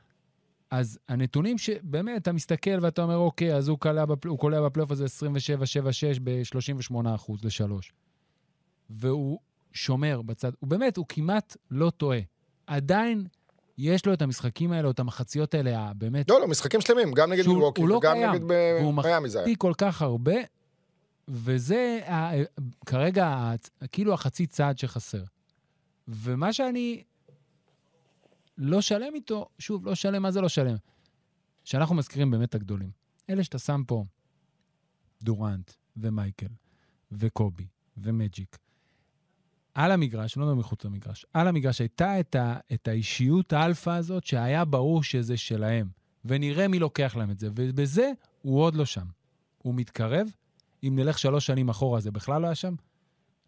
[0.72, 4.30] אז הנתונים שבאמת, אתה מסתכל ואתה אומר, אוקיי, אז הוא קולע, בפל...
[4.66, 6.96] בפלייאוף הזה 27-7-6 ב-38%
[7.44, 7.72] ל-3.
[8.90, 9.40] והוא
[9.74, 12.20] שומר בצד, הוא באמת, הוא כמעט לא טועה.
[12.68, 13.28] עדיין
[13.78, 17.32] יש לו את המשחקים האלה, או את המחציות האלה, הבאמת, לא, לא, משחקים שלמים, גם
[17.32, 18.44] נגד מילווקי, לא וגם קיים, נגד
[18.82, 19.46] והוא ב- מיאמי זה היה.
[19.48, 20.34] מחטיא כל כך הרבה,
[21.28, 22.32] וזה ה-
[22.86, 23.52] כרגע
[23.92, 25.24] כאילו החצי צעד שחסר.
[26.08, 27.04] ומה שאני
[28.58, 30.76] לא שלם איתו, שוב, לא שלם, מה זה לא שלם?
[31.64, 32.92] שאנחנו מזכירים באמת את הגדולים.
[33.30, 34.06] אלה שאתה שם פה,
[35.22, 36.48] דורנט ומייקל
[37.12, 38.58] וקובי ומג'יק.
[39.74, 44.24] על המגרש, לא מדבר מחוץ למגרש, על המגרש הייתה את, ה, את האישיות האלפא הזאת
[44.24, 45.90] שהיה ברור שזה שלהם.
[46.26, 47.50] ונראה מי לוקח להם את זה.
[47.56, 48.12] ובזה
[48.42, 49.06] הוא עוד לא שם.
[49.58, 50.28] הוא מתקרב.
[50.84, 52.76] אם נלך שלוש שנים אחורה, זה בכלל לא היה שם.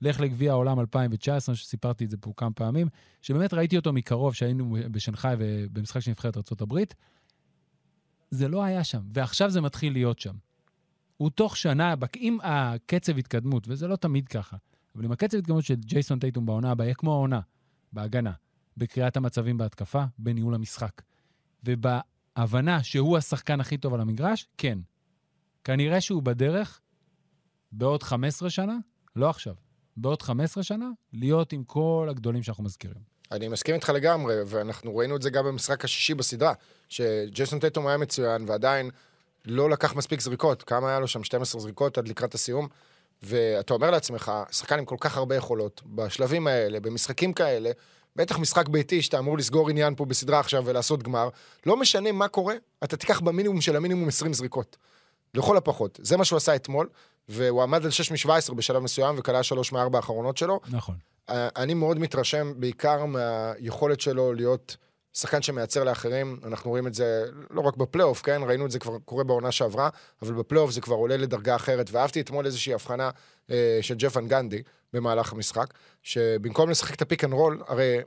[0.01, 2.87] לך לגביע העולם 2019, שסיפרתי את זה פה כמה פעמים,
[3.21, 6.79] שבאמת ראיתי אותו מקרוב, שהיינו בשנגחאי ובמשחק של נבחרת ארה"ב.
[8.31, 10.35] זה לא היה שם, ועכשיו זה מתחיל להיות שם.
[11.17, 14.57] הוא תוך שנה, עם הקצב התקדמות, וזה לא תמיד ככה,
[14.95, 17.39] אבל עם הקצב התקדמות של ג'ייסון טייטום בעונה הבאה, כמו העונה,
[17.93, 18.31] בהגנה,
[18.77, 21.01] בקריאת המצבים בהתקפה, בניהול המשחק.
[21.63, 24.79] ובהבנה שהוא השחקן הכי טוב על המגרש, כן.
[25.63, 26.81] כנראה שהוא בדרך,
[27.71, 28.77] בעוד 15 שנה,
[29.15, 29.53] לא עכשיו,
[29.97, 33.19] בעוד 15 שנה, להיות עם כל הגדולים שאנחנו מזכירים.
[33.31, 36.53] אני מסכים איתך לגמרי, ואנחנו ראינו את זה גם במשחק השישי בסדרה,
[36.89, 38.89] שג'ייסון טייטום היה מצוין, ועדיין
[39.45, 40.63] לא לקח מספיק זריקות.
[40.63, 41.23] כמה היה לו שם?
[41.23, 42.67] 12 זריקות עד לקראת הסיום.
[43.23, 47.71] ואתה אומר לעצמך, שחקן עם כל כך הרבה יכולות, בשלבים האלה, במשחקים כאלה,
[48.15, 51.29] בטח משחק ביתי שאתה אמור לסגור עניין פה בסדרה עכשיו ולעשות גמר,
[51.65, 54.77] לא משנה מה קורה, אתה תיקח במינימום של המינימום 20 זריקות.
[55.33, 55.99] לכל הפחות.
[56.03, 56.89] זה מה שהוא עשה אתמול,
[57.29, 60.59] והוא עמד על 6 מ-17 בשלב מסוים וכלה 3 מ-4 האחרונות שלו.
[60.69, 60.95] נכון.
[61.29, 64.77] אני מאוד מתרשם בעיקר מהיכולת שלו להיות
[65.13, 66.39] שחקן שמייצר לאחרים.
[66.43, 68.41] אנחנו רואים את זה לא רק בפלייאוף, כן?
[68.47, 69.89] ראינו את זה כבר קורה בעונה שעברה,
[70.21, 71.89] אבל בפלייאוף זה כבר עולה לדרגה אחרת.
[71.91, 73.09] ואהבתי אתמול איזושהי הבחנה
[73.51, 74.63] אה, של ג'ף ואן גנדי
[74.93, 77.97] במהלך המשחק, שבמקום לשחק את ה-pick and roll, הרי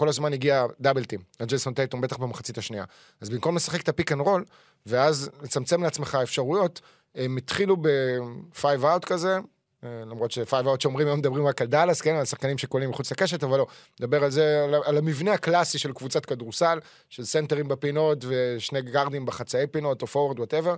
[0.00, 2.84] כל הזמן הגיע double team, לג'ייסון טייטום, בטח במחצית השנייה.
[3.20, 4.44] אז במקום לשחק את ה-pick and roll,
[4.86, 6.80] ואז לצמצם לעצמך אפשרויות,
[7.14, 9.38] הם התחילו ב-five out כזה,
[9.84, 13.12] אה, למרות ש-five out שאומרים היום מדברים רק על דאלאס, כן, על שחקנים שקולעים מחוץ
[13.12, 13.66] לקשת, אבל לא,
[14.00, 19.26] נדבר על זה, על, על המבנה הקלאסי של קבוצת כדורסל, של סנטרים בפינות ושני גארדים
[19.26, 20.74] בחצאי פינות, או פורוורד, whatever,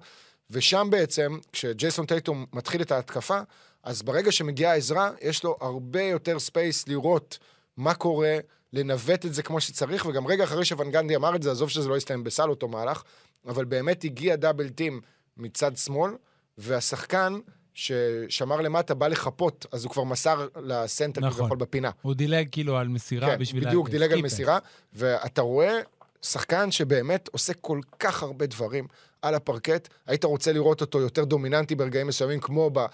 [0.51, 3.41] ושם בעצם, כשג'ייסון טייטום מתחיל את ההתקפה,
[3.83, 7.39] אז ברגע שמגיעה העזרה, יש לו הרבה יותר space לראות
[7.77, 8.39] מה קורה,
[8.73, 11.89] לנווט את זה כמו שצריך, וגם רגע אחרי שוואן גנדי אמר את זה, עזוב שזה
[11.89, 13.03] לא יסתיים בסל אותו מהלך,
[13.47, 15.01] אבל באמת הגיע double team
[15.37, 16.13] מצד שמאל,
[16.59, 17.39] והשחקן
[17.75, 21.39] ששמר למטה בא לחפות, אז הוא כבר מסר לסנטר נכון.
[21.39, 21.91] כביכול בפינה.
[22.03, 23.67] הוא דילג כאילו על מסירה כן, בשביל...
[23.67, 24.23] בדיוק, ה- דילג על.
[24.23, 24.59] מסירה,
[24.93, 25.79] ואתה רואה
[26.23, 28.87] שחקן שבאמת עושה כל כך הרבה דברים
[29.23, 32.87] על הפרקט, היית רוצה לראות אותו יותר דומיננטי ברגעים מסוימים, כמו ב...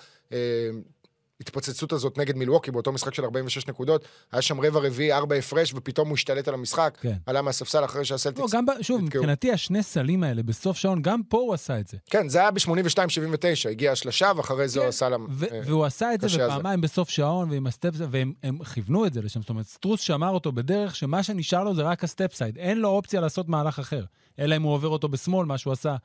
[1.38, 5.36] אה, התפוצצות הזאת נגד מילווקי באותו משחק של 46 נקודות, היה שם רבע רביעי, ארבע
[5.36, 7.16] הפרש, ופתאום הוא השתלט על המשחק, כן.
[7.26, 8.54] עלה מהספסל אחרי לא, שהסלטיקס...
[8.54, 9.22] גם, ב- שוב, נתקעו.
[9.22, 11.96] מבחינתי השני סלים האלה בסוף שעון, גם פה הוא עשה את זה.
[12.10, 15.16] כן, זה היה ב-82-79, הגיע השלשה, ואחרי זה הוא כן, עשה לה...
[15.30, 19.06] ו- אה, והוא עשה את זה בפעמיים בסוף שעון, ועם ה step והם הם כיוונו
[19.06, 19.40] את זה לשם.
[19.40, 22.58] זאת אומרת, סטרוס שמר אותו בדרך שמה שנשאר לו זה רק ה step side.
[22.58, 24.04] אין לו אופציה לעשות מהלך אחר.
[24.38, 25.96] אלא אם הוא עובר אותו בשמאל, מה שהוא עשה,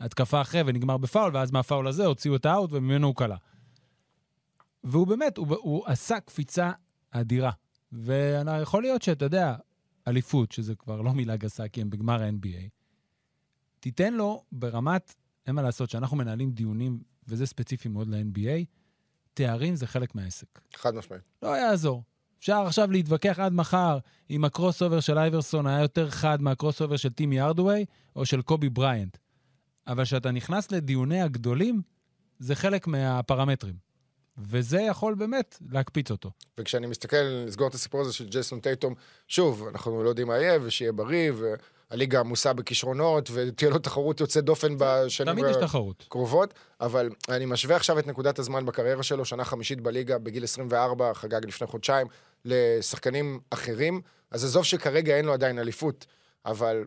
[0.00, 3.36] התקפה אחרי ונגמר בפאול, ואז מהפאול הזה הוציאו את האאוט וממנו הוא קלע.
[4.84, 6.72] והוא באמת, הוא, הוא עשה קפיצה
[7.10, 7.50] אדירה.
[7.92, 9.56] ויכול להיות שאתה יודע,
[10.08, 12.68] אליפות, שזה כבר לא מילה גסה, כי הם בגמר ה-NBA,
[13.80, 15.14] תיתן לו ברמת,
[15.46, 18.64] אין מה לעשות, שאנחנו מנהלים דיונים, וזה ספציפי מאוד ל-NBA,
[19.34, 20.60] תארים זה חלק מהעסק.
[20.74, 21.22] חד משמעית.
[21.42, 22.02] לא יעזור.
[22.38, 23.98] אפשר עכשיו להתווכח עד מחר
[24.30, 27.84] אם ה crossover של אייברסון היה יותר חד מה crossover של טים הארדוויי
[28.16, 29.16] או של קובי בריינט.
[29.86, 31.82] אבל כשאתה נכנס לדיוני הגדולים,
[32.38, 33.85] זה חלק מהפרמטרים.
[34.38, 36.30] וזה יכול באמת להקפיץ אותו.
[36.58, 38.94] וכשאני מסתכל, לסגור את הסיפור הזה של ג'ייסון טייטום,
[39.28, 41.32] שוב, אנחנו לא יודעים מה יהיה, ושיהיה בריא,
[41.90, 46.04] והליגה עמוסה בכישרונות, ותהיה לו תחרות יוצאת דופן בשנים תמיד יש תחרות.
[46.06, 51.14] הקרובות, אבל אני משווה עכשיו את נקודת הזמן בקריירה שלו, שנה חמישית בליגה, בגיל 24,
[51.14, 52.06] חגג לפני חודשיים,
[52.44, 56.06] לשחקנים אחרים, אז עזוב שכרגע אין לו עדיין אליפות,
[56.46, 56.84] אבל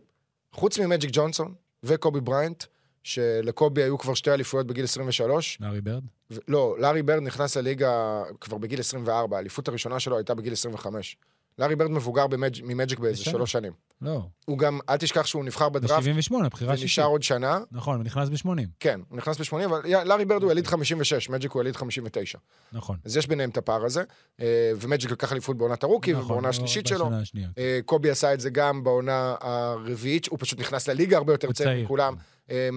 [0.52, 2.64] חוץ ממג'יק ג'ונסון וקובי בריינט,
[3.04, 6.02] שלקובי היו כבר שתי אליפויות בגיל 23, לארי ברד?
[6.30, 11.16] ו- לא, לארי ברד נכנס לליגה כבר בגיל 24, האליפות הראשונה שלו הייתה בגיל 25.
[11.58, 12.64] לארי ברד מבוגר במג'...
[12.64, 13.24] ממג'יק באיזה.
[13.24, 13.72] שלוש שנים.
[14.02, 14.22] לא.
[14.44, 16.82] הוא גם, אל תשכח שהוא נבחר בדראפט, ב-78, בחירה שישית.
[16.82, 17.60] ונשאר עוד שנה.
[17.72, 18.48] נכון, הוא נכנס ב-80.
[18.80, 22.38] כן, הוא נכנס ב-80, אבל לארי ברד הוא יליד 56, מג'יק הוא יליד 59.
[22.72, 22.96] נכון.
[23.04, 24.02] אז יש ביניהם את הפער הזה,
[24.40, 27.06] אה, ומג'יק לקח אליפות בעונת הרוקי, נכון, ובעונה לא השלישית שלו.
[27.06, 27.48] בשנה השנייה.
[27.58, 31.70] אה, קובי עשה את זה גם בעונה הרביעית, הוא פשוט נכנס לליגה הרבה יותר צעיר
[31.70, 31.84] צעיר.
[31.84, 32.14] מכולם.
[32.50, 32.68] אה,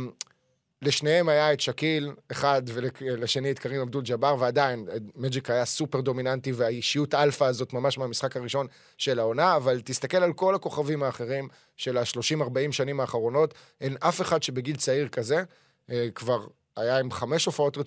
[0.84, 6.52] לשניהם היה את שאקיל, אחד, ולשני את קרים אבדול ג'אבר, ועדיין, מג'יק היה סופר דומיננטי,
[6.52, 11.98] והאישיות אלפא הזאת ממש מהמשחק הראשון של העונה, אבל תסתכל על כל הכוכבים האחרים של
[11.98, 15.44] ה-30-40 שנים האחרונות, אין אף אחד שבגיל צעיר כזה,
[15.90, 16.46] אה, כבר
[16.78, 17.78] היה עם חמש הופעות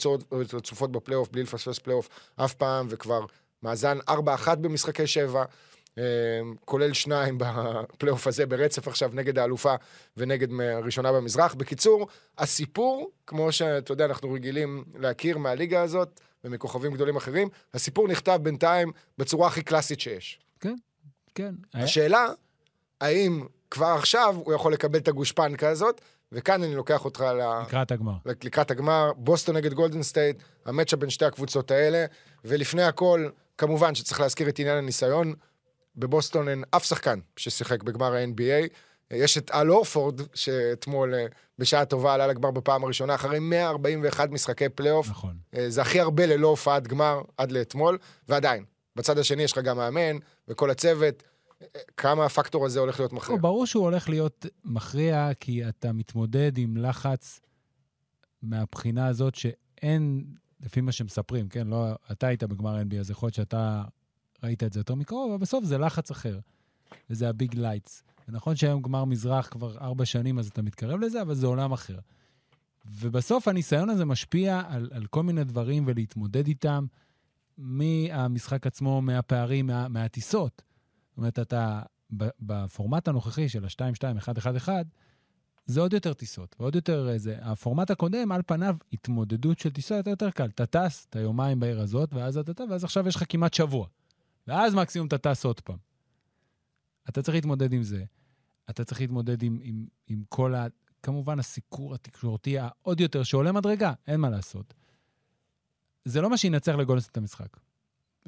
[0.53, 3.25] רצופות בפלייאוף, בלי לפספס פלייאוף אף פעם, וכבר
[3.63, 4.13] מאזן 4-1
[4.61, 5.45] במשחקי שבע.
[5.99, 6.03] אה,
[6.65, 9.75] כולל שניים בפלייאוף הזה ברצף עכשיו נגד האלופה
[10.17, 11.55] ונגד הראשונה במזרח.
[11.55, 12.07] בקיצור,
[12.39, 18.93] הסיפור, כמו שאתה יודע, אנחנו רגילים להכיר מהליגה הזאת ומכוכבים גדולים אחרים, הסיפור נכתב בינתיים
[19.19, 20.41] בצורה הכי קלאסית שיש.
[21.35, 21.55] כן.
[21.75, 22.27] היה- השאלה,
[23.01, 26.01] האם כבר עכשיו הוא יכול לקבל את הגושפנקה הזאת,
[26.33, 27.63] וכאן אני לוקח אותך ל...
[27.67, 28.13] לקראת הגמר.
[28.27, 32.05] לקראת הגמר, בוסטון נגד גולדן סטייט, ה matchup בין שתי הקבוצות האלה,
[32.45, 33.29] ולפני הכל,
[33.59, 35.35] כמובן שצריך להזכיר את עניין הניסיון.
[35.97, 38.69] בבוסטון אין אף שחקן ששיחק בגמר ה-NBA.
[39.11, 41.27] יש את אל אורפורד, שאתמול אה,
[41.59, 45.09] בשעה טובה עלה לגמר בפעם הראשונה, אחרי 141 משחקי פלייאוף.
[45.09, 45.37] נכון.
[45.57, 48.65] אה, זה הכי הרבה ללא הופעת גמר עד לאתמול, ועדיין,
[48.97, 50.17] בצד השני יש לך גם מאמן
[50.49, 51.23] וכל הצוות.
[51.63, 53.37] אה, כמה הפקטור הזה הולך להיות מכריע.
[53.37, 57.41] לא, ברור שהוא הולך להיות מכריע, כי אתה מתמודד עם לחץ
[58.43, 60.25] מהבחינה הזאת שאין,
[60.61, 61.67] לפי מה שמספרים, כן?
[61.67, 63.83] לא, אתה היית בגמר NBA, אז יכול להיות שאתה
[64.43, 66.39] ראית את זה יותר מקרוב, אבל בסוף זה לחץ אחר,
[67.11, 68.03] וזה ה big lights.
[68.29, 71.99] ונכון שהיום גמר מזרח כבר ארבע שנים, אז אתה מתקרב לזה, אבל זה עולם אחר.
[72.87, 76.87] ובסוף הניסיון הזה משפיע על, על כל מיני דברים ולהתמודד איתם,
[77.59, 80.63] מהמשחק עצמו, מהפערים, מה, מהטיסות.
[81.11, 81.83] זאת אומרת, אתה,
[82.41, 84.69] בפורמט הנוכחי של ה-2-2-1-1-1,
[85.67, 87.37] זה עוד יותר טיסות, ועוד יותר זה.
[87.41, 90.47] הפורמט הקודם, על פניו, התמודדות של טיסה יותר יותר קל.
[90.47, 93.87] אתה טס, אתה יומיים בעיר הזאת, ואז אתה טס, ואז עכשיו יש לך כמעט שבוע.
[94.49, 95.77] ואז מקסימום אתה טס עוד פעם.
[97.09, 98.05] אתה צריך להתמודד עם זה.
[98.71, 100.67] אתה צריך להתמודד עם, עם, עם כל ה...
[101.03, 104.75] כמובן, הסיקור התקשורתי העוד יותר, שעולה מדרגה, אין מה לעשות.
[106.05, 107.57] זה לא מה שינצח לגולדסט את המשחק,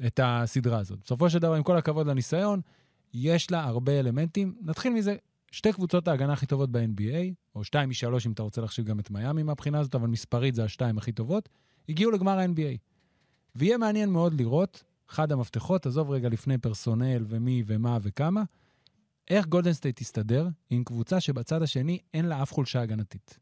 [0.07, 0.99] את הסדרה הזאת.
[1.03, 2.61] בסופו של דבר, עם כל הכבוד לניסיון,
[3.13, 4.55] יש לה הרבה אלמנטים.
[4.61, 5.15] נתחיל מזה,
[5.51, 9.11] שתי קבוצות ההגנה הכי טובות ב-NBA, או שתיים משלוש אם אתה רוצה להחשיב גם את
[9.11, 11.49] מיאמי מהבחינה הזאת, אבל מספרית זה השתיים הכי טובות,
[11.89, 12.77] הגיעו לגמר ה-NBA.
[13.55, 18.43] ויהיה מעניין מאוד לראות, אחד המפתחות, עזוב רגע לפני personnel ומי ומה וכמה,
[19.29, 23.39] איך גולדן סטייט תסתדר עם קבוצה שבצד השני אין לה אף חולשה הגנתית.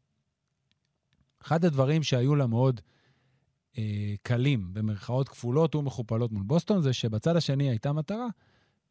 [1.42, 2.80] אחד הדברים שהיו לה מאוד
[3.78, 8.26] אה, קלים, במרכאות כפולות ומכופלות מול בוסטון, זה שבצד השני הייתה מטרה,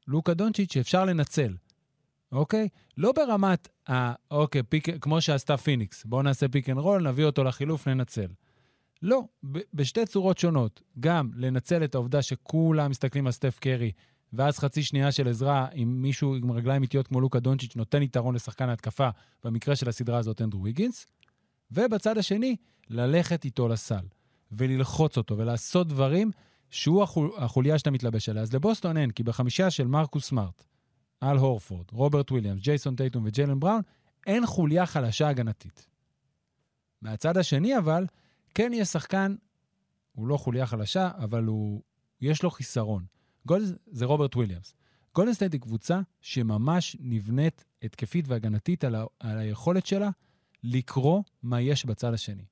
[0.08, 1.56] לוקה דונצ'יץ', שאפשר לנצל.
[2.32, 2.70] אוקיי?
[2.98, 4.14] לא ברמת, ה...
[4.32, 8.28] אוקיי, pick, כמו שעשתה פיניקס, בואו נעשה pick and roll, נביא אותו לחילוף, ננצל.
[9.02, 9.24] לא,
[9.74, 10.82] בשתי צורות שונות.
[11.00, 13.92] גם לנצל את העובדה שכולם מסתכלים על סטף קרי,
[14.34, 18.36] ואז חצי שנייה של עזרה עם מישהו עם רגליים איטיות כמו לוקה דונצ'יץ' נותן יתרון
[18.36, 19.10] לשחקן ההתקפה,
[19.44, 21.06] במקרה של הסדרה הזאת אנדרו ויגינס,
[21.72, 22.56] ובצד השני,
[22.90, 24.06] ללכת איתו לסל,
[24.52, 26.32] וללחוץ אותו, ולעשות דברים
[26.70, 28.44] שהוא החול, החוליה שאתה מתלבש עליה.
[28.44, 30.64] אז לבוסטון אין, כי בחמישה של מרקוס סמארט,
[31.24, 33.82] אל הורפורד, רוברט וויליאמס, ג'ייסון טייטום וג'יילן בראון,
[34.28, 35.88] אין חוליה חלשה הגנתית.
[37.02, 38.06] מהצד השני, אבל,
[38.58, 39.36] כן יש שחקן,
[40.14, 41.82] הוא לא חוליה חלשה, אבל הוא,
[42.22, 43.06] יש לו חיסרון
[43.46, 44.74] גדול, זה רוברט וויליאמס.
[45.16, 50.10] גולדן סטייט היא קבוצה שממש נבנית התקפית והגנתית על, ה, על היכולת שלה
[50.64, 52.46] לקרוא מה יש בצד השני.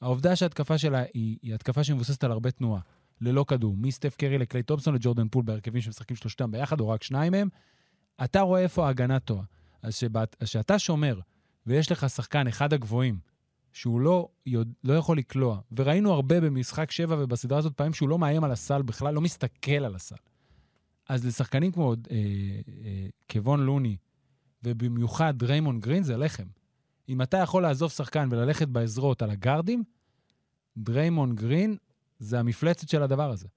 [0.00, 2.80] העובדה שההתקפה שלה היא, היא התקפה שמבוססת על הרבה תנועה,
[3.20, 7.32] ללא כדור, מסטף קרי לקליי תומפסון לג'ורדן פול בהרכבים שמשחקים שלושתם ביחד, או רק שניים
[7.32, 7.48] מהם,
[8.24, 9.44] אתה רואה איפה ההגנה טועה.
[9.82, 10.02] אז
[10.44, 11.20] כשאתה שומר,
[11.66, 13.18] ויש לך שחקן, אחד הגבוהים,
[13.76, 18.18] שהוא לא, יודע, לא יכול לקלוע, וראינו הרבה במשחק 7 ובסדרה הזאת פעמים שהוא לא
[18.18, 20.16] מאיים על הסל בכלל, לא מסתכל על הסל.
[21.08, 22.16] אז לשחקנים כמו אה,
[22.84, 23.96] אה, קוון לוני,
[24.64, 26.44] ובמיוחד ריימון גרין, זה לחם.
[27.08, 29.84] אם אתה יכול לעזוב שחקן וללכת בעזרות על הגארדים,
[30.76, 31.76] דריימון גרין
[32.18, 33.48] זה המפלצת של הדבר הזה.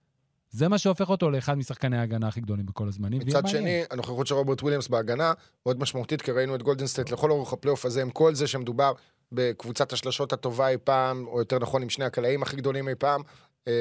[0.50, 3.20] זה מה שהופך אותו לאחד משחקני ההגנה הכי גדולים בכל הזמנים.
[3.20, 5.34] מצד שני, הנוכחות של רוברט וויליאמס בהגנה
[5.66, 8.94] מאוד משמעותית, כי ראינו את גולדן סטייט לכל אורך הפלייאוף הזה, עם כל זה שמדובר
[9.32, 13.22] בקבוצת השלשות הטובה אי פעם, או יותר נכון עם שני הקלעים הכי גדולים אי פעם,
[13.68, 13.74] אמ,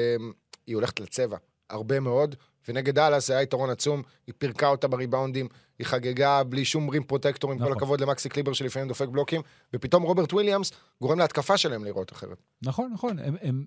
[0.67, 1.37] היא הולכת לצבע,
[1.69, 2.35] הרבה מאוד,
[2.67, 5.47] ונגד דאלאס זה היה יתרון עצום, היא פירקה אותה בריבאונדים,
[5.79, 7.71] היא חגגה בלי שום rim protector, עם נכון.
[7.71, 9.41] כל הכבוד למקסי קליבר שלפעמים דופק בלוקים,
[9.73, 12.37] ופתאום רוברט וויליאמס גורם להתקפה שלהם להיראות אחרת.
[12.61, 13.65] נכון, נכון, הם, הם...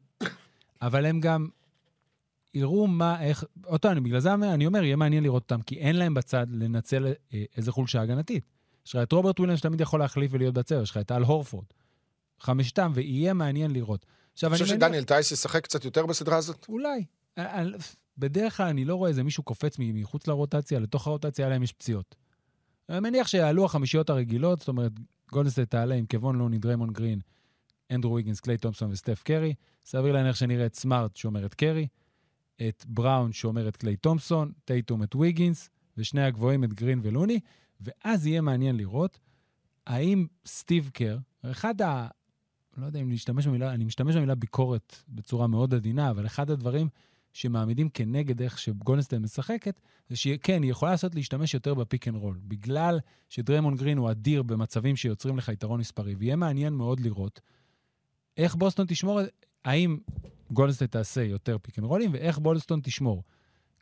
[0.82, 1.48] אבל הם גם
[2.54, 6.14] יראו מה, איך, פעם, בגלל זה אני אומר, יהיה מעניין לראות אותם, כי אין להם
[6.14, 8.44] בצד לנצל אה, איזה חולשה הגנתית.
[8.86, 11.64] יש לך את רוברט וויליאמס שתמיד יכול להחליף ולהיות בצבע, יש לך את אל הורפורד.
[12.40, 14.06] חמשתם, ויהיה מעניין לראות.
[14.32, 16.66] עכשיו, אני חושב שדניאל טייס ישחק קצת יותר בסדרה הזאת?
[16.68, 17.04] אולי.
[18.18, 22.14] בדרך כלל אני לא רואה איזה מישהו קופץ מחוץ לרוטציה, לתוך הרוטציה, עליהם יש פציעות.
[22.88, 24.92] אני מניח שיעלו החמישיות הרגילות, זאת אומרת,
[25.32, 27.20] גולדן סטייט תעלה עם קוון לוני, דריימון גרין,
[27.92, 29.54] אנדרו ויגינס, קליי תומפסון וסטף קרי.
[29.84, 31.86] סביר להניח שנראה את סמארט שומר את קרי,
[32.68, 37.40] את בראון שומר את קליי תומפסון, טייטום את ויגינס, ושני הגבוהים את גרין ולוני,
[37.84, 39.18] ואז יהיה מעניין לראות
[39.86, 41.18] האם סטיב קר,
[41.50, 42.08] אחד ה...
[42.76, 46.88] לא יודע אם להשתמש במילה, אני משתמש במילה ביקורת בצורה מאוד עדינה, אבל אחד הדברים
[47.32, 52.08] שמעמידים כנגד איך שגולדן סטייט משחקת, זה שכן, היא יכולה לעשות להשתמש יותר ב pick
[52.08, 57.00] and roll, בגלל שדריימון גרין הוא אדיר במצבים שיוצרים לך יתרון מספרי, ויהיה מעניין מאוד
[57.00, 57.40] לראות
[58.36, 59.20] איך בוסטון תשמור,
[59.64, 59.98] האם
[60.50, 63.22] גולדן סטייט תעשה יותר pick and roll ים, ואיך בוסטון תשמור.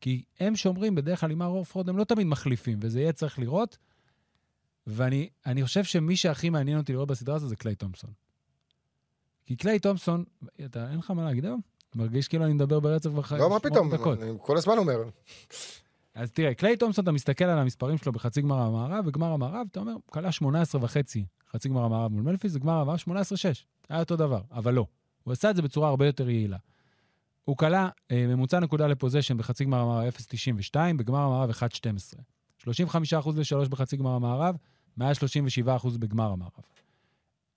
[0.01, 3.79] כי הם שומרים בדרך כלל עם הורפורד, הם לא תמיד מחליפים, וזה יהיה צריך לראות.
[4.87, 8.11] ואני חושב שמי שהכי מעניין אותי לראות בסדרה הזו זה קליי תומפסון.
[9.47, 10.25] כי קליי תומפסון,
[10.65, 11.61] אתה, אין לך מה להגיד היום?
[11.95, 13.43] מרגיש כאילו אני מדבר ברצף בחיים.
[13.43, 14.97] לא, מה פתאום, אני כל הזמן אומר.
[16.15, 19.81] אז תראה, קליי תומפסון, אתה מסתכל על המספרים שלו בחצי גמר המערב, וגמר המערב, אתה
[19.81, 23.11] אומר, כלה 18 וחצי, חצי גמר המערב מול מלפיס, וגמר המערב 18-6.
[23.89, 24.87] היה אותו דבר, אבל לא.
[25.23, 26.57] הוא עשה את זה בצורה הרבה יותר יעילה.
[27.45, 31.55] הוא כלה אה, ממוצע נקודה לפוזיישן בחצי גמר המערב 0.92, בגמר המערב 1.12.
[32.63, 32.67] 35%
[33.37, 34.55] ל-3 בחצי גמר המערב,
[34.99, 35.03] 137%
[35.99, 36.65] בגמר המערב.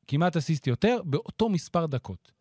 [0.08, 2.32] כמעט אסיסט יותר, באותו מספר דקות.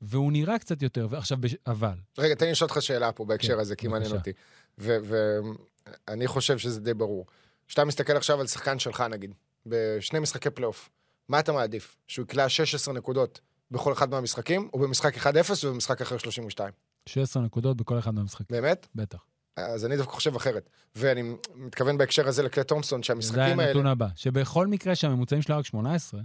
[0.00, 1.54] והוא נראה קצת יותר, ועכשיו, בש...
[1.66, 1.94] אבל...
[2.18, 4.32] רגע, תן לי לשאול אותך שאלה פה בהקשר כן, הזה, כי מעניין אותי.
[4.78, 7.26] ואני חושב שזה די ברור.
[7.68, 9.34] כשאתה מסתכל עכשיו על שחקן שלך, נגיד,
[9.66, 10.90] בשני משחקי פלייאוף,
[11.28, 11.96] מה אתה מעדיף?
[12.06, 15.26] שהוא יקלע 16 נקודות בכל אחד מהמשחקים, או במשחק 1-0
[15.64, 16.72] ובמשחק אחר 32?
[17.08, 18.46] 16 נקודות בכל אחד מהמשחקים.
[18.50, 18.86] באמת?
[18.94, 19.24] בטח.
[19.56, 20.70] אז אני דווקא חושב אחרת.
[20.94, 21.22] ואני
[21.54, 23.56] מתכוון בהקשר הזה לקלי תומפסון, שהמשחקים האלה...
[23.56, 26.20] זה הנתון הבא, שבכל מקרה שהממוצעים שלו רק 18,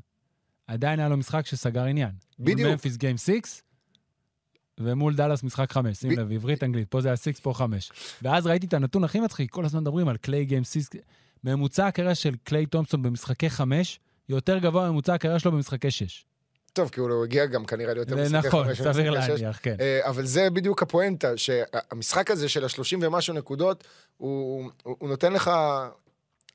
[0.68, 2.12] עדיין היה לו משחק שסגר עניין.
[2.40, 2.60] בדיוק.
[2.60, 3.32] מול ממפיס גיים 6,
[4.80, 5.98] ומול דאלאס משחק 5.
[5.98, 7.92] שים לב, עברית אנגלית, פה זה היה 6, פה 5.
[8.22, 10.82] ואז ראיתי את הנתון הכי מצחיק, כל הזמן מדברים על קליי גיים 6.
[11.44, 14.00] ממוצע הקריירה של קליי תומפסון במשחקי 5,
[14.30, 16.26] יותר גבוה מממוצע הקריירה שלו במשחקי 6.
[16.74, 19.12] טוב, כי הוא הגיע גם כנראה ליותר משחקי נכון, סביר.
[19.12, 19.76] להניח, כן.
[19.80, 23.84] אה, אבל זה בדיוק הפואנטה, שהמשחק הזה של ה-30 ומשהו נקודות,
[24.18, 25.52] הוא, הוא, הוא נותן לך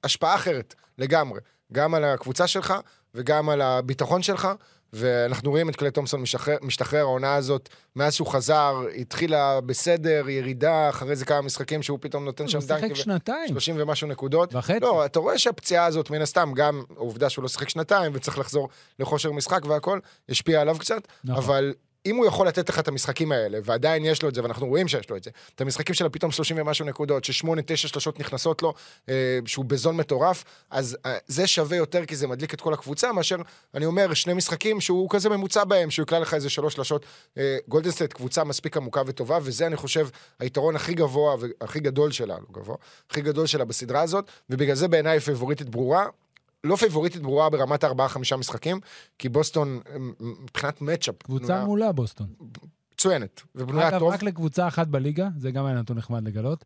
[0.05, 1.41] השפעה אחרת לגמרי,
[1.73, 2.75] גם על הקבוצה שלך
[3.15, 4.49] וגם על הביטחון שלך,
[4.92, 10.88] ואנחנו רואים את קליי תומפסון משחרר, משתחרר, העונה הזאת, מאז שהוא חזר, התחילה בסדר, ירידה,
[10.88, 12.88] אחרי זה כמה משחקים שהוא פתאום נותן שם הוא דנקים.
[12.88, 13.49] שיחק שנתיים.
[13.49, 14.55] 30 ומשהו נקודות.
[14.55, 14.81] וחצי.
[14.81, 18.68] לא, אתה רואה שהפציעה הזאת, מן הסתם, גם העובדה שהוא לא שיחק שנתיים וצריך לחזור
[18.99, 21.44] לכושר משחק והכל, השפיע עליו קצת, נכון.
[21.44, 21.75] אבל
[22.07, 24.88] אם הוא יכול לתת לך את המשחקים האלה, ועדיין יש לו את זה, ואנחנו רואים
[24.88, 28.62] שיש לו את זה, את המשחקים של פתאום 30 ומשהו נקודות, ששמונה, תשע שלשות נכנסות
[28.62, 28.75] לו,
[29.09, 33.12] אה, שהוא ב-zone מטורף, אז אה, זה שווה יותר כי זה מדליק את כל הקבוצה,
[33.12, 33.37] מאשר,
[33.75, 37.07] אני אומר, שני משחקים שהוא כזה ממוצע בהם, שהוא יקלע לך איזה שלוש שלשות.
[37.38, 40.09] אה, גולדנסטייט קבוצה מספיק עמוקה וטובה, וזה, אני חושב,
[40.40, 42.77] היתרון הכי גבוה והכי גדול שלה, לא גבוה,
[43.11, 46.07] הכי גדול שלה בסדרה הזאת, ובגלל זה בעיניי היא פייבוריטית ברורה.
[46.67, 48.81] לא פייבוריטית ברורה ברמת הארבעה-חמישה משחקים,
[49.19, 52.27] כי בוסטון, אה, מבחינת matchup, קבוצה מעולה בוסטון.
[52.93, 54.13] מצוינת, ובנויה אגב, טוב.
[54.13, 56.65] רק לקבוצה אחת בליגה, זה גם היה נתון נחמד לגלות,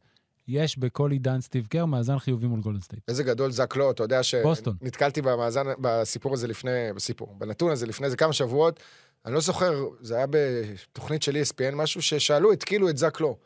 [0.49, 3.03] יש בכל עידן סטיב קר מאזן חיובי מול גולדן סטייט.
[3.09, 4.77] איזה גדול זאק לואו, אתה יודע בוסטון.
[4.81, 8.81] שנתקלתי במאזן, בסיפור הזה לפני, בסיפור, בנתון הזה לפני איזה כמה שבועות,
[9.27, 13.37] אני לא זוכר, זה היה בתוכנית של ESPN משהו, ששאלו, התקילו את זאק לואו.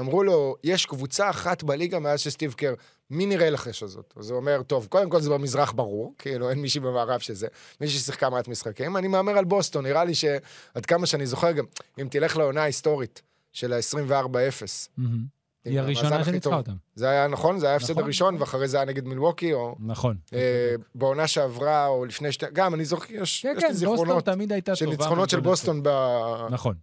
[0.00, 2.74] אמרו לו, יש קבוצה אחת בליגה מאז שסטיב קר,
[3.10, 4.14] מי נראה לך יש הזאת?
[4.16, 7.46] אז הוא אומר, טוב, קודם כל זה במזרח ברור, כאילו אין מישהי במערב שזה,
[7.80, 11.64] מישהי ששיחקה מעט משחקים, אני מהמר על בוסטון, נראה לי שעד כמה שאני זוכר גם,
[12.00, 14.64] אם תלך לעונה ההיסטורית של ה-24-0,
[14.96, 15.39] מהמם.
[15.64, 16.56] היא הראשונה שניצחה.
[16.56, 16.72] אותם.
[16.94, 17.58] זה היה נכון?
[17.58, 18.04] זה היה ההפסד נכון.
[18.04, 20.16] הראשון, ואחרי זה היה נגד מילווקי, או נכון.
[20.32, 22.46] אה, בעונה שעברה, או לפני שתי...
[22.52, 24.86] גם, אני זוכר, יש כן, יש כן, לי בוסטון זיכרונות תמיד הייתה של.
[24.86, 26.50] ניצחונות של בוסטון בגולדן סטייט.
[26.50, 26.74] נכון.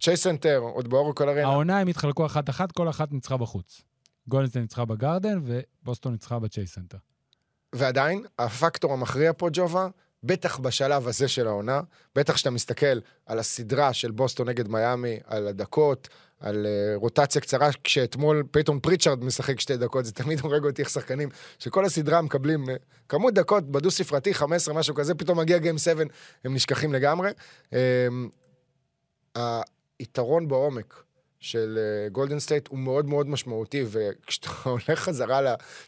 [0.60, 1.42] עוד באורקל ארנה.
[1.42, 3.82] העונה הם התחלקו אחת-אחת, כל אחת ניצחה בחוץ.
[4.28, 6.98] גולדן סטייט ניצחה בגרדן, ובוסטון ניצחה בצ'ייס סנטר.
[7.74, 9.88] ועדיין, הפקטור המכריע פה, ג'ובה,
[10.22, 11.80] בטח בשלב הזה של העונה,
[12.14, 16.08] בטח כשאתה מסתכל על הסדרה של בוסטון נגד מיאמי, על הדקות,
[16.40, 20.90] על אה, רוטציה קצרה, כשאתמול פייטון פריצ'רד משחק שתי דקות, זה תמיד הורג אותי איך
[20.90, 21.28] שחקנים,
[21.58, 22.72] שכל הסדרה מקבלים אה,
[23.08, 26.02] כמות דקות בדו-ספרתי, 15, משהו כזה, פתאום מגיע game 7,
[26.44, 27.30] הם נשכחים לגמרי.
[27.70, 27.74] אממ,
[29.98, 31.02] היתרון בעומק
[31.40, 31.78] של
[32.12, 35.40] גולדן סטייט הוא מאוד מאוד משמעותי, וכשאתה הולך חזרה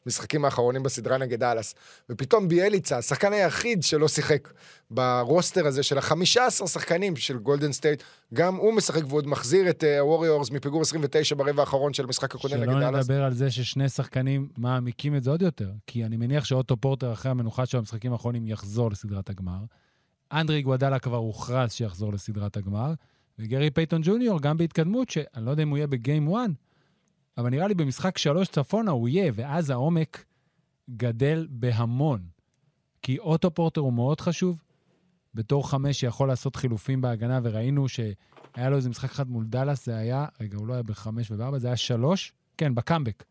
[0.06, 1.74] למשחקים האחרונים בסדרה נגד דאלאס,
[2.10, 4.48] ופתאום ביאליצה, השחקן היחיד שלא שיחק
[4.90, 8.02] ברוסטר הזה של החמישה עשר שחקנים של גולדן סטייט,
[8.34, 12.72] גם הוא משחק ועוד מחזיר את הווריורס מפיגור 29 ברבע האחרון של המשחק הקודם נגד
[12.72, 13.04] דאלאס.
[13.04, 17.12] נדבר על זה ששני שחקנים מעמיקים את זה עוד יותר, כי אני מניח שאוטו פורטר
[17.12, 19.60] אחרי המנוחה של המשחקים האחרונים יחזור לסדרת הגמר.
[20.32, 22.94] אנדרה איגודלה כבר הוכרז שיחזור לסדרת הגמר,
[23.40, 26.50] וגרי פייטון ג'וניור גם בהתקדמות, שאני לא יודע אם הוא יהיה ב-game 1,
[27.38, 30.24] אבל נראה לי במשחק שלוש צפונה הוא יהיה, ואז העומק
[30.90, 32.20] גדל בהמון.
[33.02, 34.62] כי אוטו פורטר הוא מאוד חשוב,
[35.34, 39.96] בתור חמש שיכול לעשות חילופים בהגנה, וראינו שהיה לו איזה משחק אחד מול דאלאס, זה
[39.96, 43.24] היה, רגע, הוא לא היה בחמש ובארבע, זה היה שלוש, כן, בקאמבק.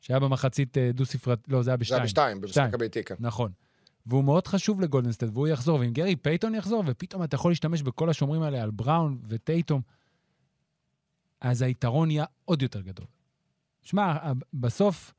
[0.00, 2.00] שהיה במחצית אה, דו-ספרת, לא, זה היה זה בשתיים.
[2.00, 2.74] היה בשתיים, במשחק.
[2.74, 3.16] הביתי כאן.
[3.20, 3.52] נכון.
[4.06, 8.10] והוא מאוד חשוב לגולדנסטייט, והוא יחזור, ואם גרי פייטון יחזור, ופתאום אתה יכול להשתמש בכל
[8.10, 9.80] השומרים האלה על בראון וטייטום,
[11.40, 13.06] אז היתרון יהיה עוד יותר גדול.
[13.82, 15.14] שמע, בסוף,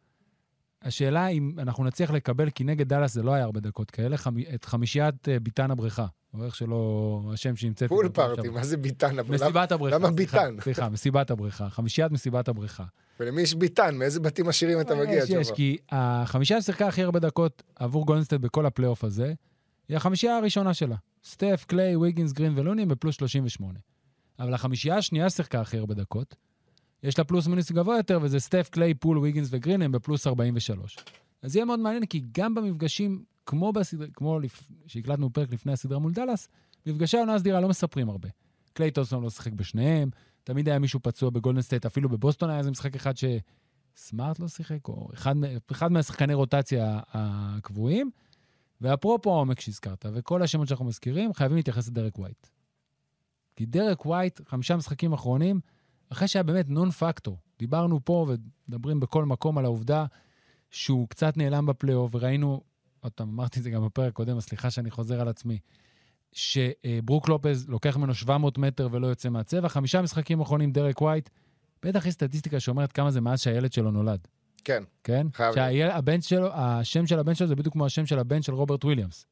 [0.86, 4.36] השאלה אם אנחנו נצליח לקבל, כי נגד דאלאס זה לא היה הרבה דקות כאלה, חמ...
[4.56, 7.89] את חמישיית אה, ביתן הבריכה, או איך שלא, השם שהמצאתי.
[7.89, 8.49] Poole party.
[8.50, 9.15] מה זה ביתן?
[9.30, 9.98] מסיבת הבריכה.
[9.98, 10.56] למה ביתן?
[10.62, 11.69] סליחה, מסיבת הבריכה.
[11.69, 12.84] חמישיית מסיבת הבריכה.
[13.19, 13.97] ולמי יש ביתן?
[13.98, 15.52] מאיזה בתים עשירים אתה מגיע, יש, יש?
[15.52, 19.34] כי החמישייה ששיחקה הכי הרבה דקות עבור גולדנסטייט בכל הפלייאוף הזה,
[19.89, 20.95] היא החמישייה הראשונה שלה.
[21.24, 23.80] סטף, קליי, ויגינס, גרין ולוני הם בפלוס 38.
[24.39, 26.36] אבל החמישייה השנייה ששיחקה הכי הרבה דקות,
[27.06, 30.98] יש לה פלוס מינוס גבוה יותר, וזה סטף, קליי, פול, ויגינס וגרין הם בפלוס 43.
[31.41, 34.63] אז יהיה מאוד מעניין, כי גם במפגשים, כמו, בסדר, כמו לפ...
[34.88, 36.48] שהקלטנו פרק לפני הסדרה מול דאלאס,
[36.86, 38.30] מפגשי העונה הסדירה לא מספרים הרבה.
[38.74, 40.10] קליי תומפסון לא שיחק בשניהם,
[40.44, 44.88] תמיד היה מישהו פצוע בגולדן סטייט, אפילו בבוסטון היה איזה משחק אחד שסמארט לא שיחק,
[44.88, 45.36] או אחד,
[45.72, 48.12] אחד מהשחקני רוטציה הקבועים.
[48.82, 52.48] ואפרופו העומק שהזכרת, וכל השמות שאנחנו מזכירים, חייבים להתייחס לדרק ווייט.
[53.56, 55.60] כי דרק ווייט, חמישה משחקים אחרונים,
[56.15, 57.38] אחרי שהיה באמת non-factor.
[57.60, 58.28] דיברנו פה
[58.67, 60.06] ומדברים בכל מקום על העובדה
[60.71, 62.62] שהוא קצת נעלם בפלייאוף, וראינו,
[62.99, 65.60] עוד פעם, אמרתי את זה גם בפרק הקודם, סליחה שאני חוזר על עצמי,
[66.32, 69.69] שברוק לופז לוקח ממנו 700 מטר ולא יוצא מהצבע.
[69.69, 71.30] חמישה משחקים אחרונים, דרק ווייט,
[71.84, 74.28] בטח יש סטטיסטיקה שאומרת כמה זה מאז שהילד שלו נולד,
[74.63, 74.84] כן.
[75.04, 75.28] כן?
[75.34, 78.86] חייב שהבן שלו, השם של הבן שלו זה בדיוק כמו השם של הבן של רוברט
[78.86, 79.26] וויליאמס.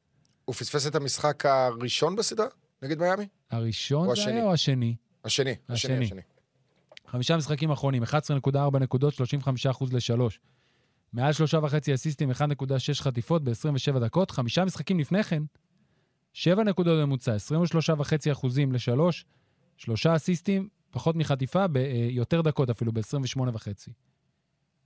[0.44, 2.46] הוא פספס את המשחק הראשון בסדרה?
[2.82, 3.28] נגד מיאמי?
[3.50, 4.26] הראשון זה?
[4.26, 4.96] היה או השני?
[5.24, 5.56] השני.
[5.68, 6.04] השני, השני.
[6.04, 6.33] השני.
[7.14, 9.16] חמישה משחקים אחרונים, 11.4 נקודות, 35%
[9.92, 10.20] ל-3.
[11.12, 12.34] מעל שלושה וחצי אסיסטים, 1.6
[13.02, 14.30] חטיפות ב-27 דקות.
[14.30, 15.42] חמישה משחקים לפני כן,
[16.32, 19.24] שבע נקודות בממוצע, 23.5 אחוזים לשלוש,
[19.76, 23.68] שלושה אסיסטים, פחות מחטיפה, ביותר דקות אפילו, ב-28.5.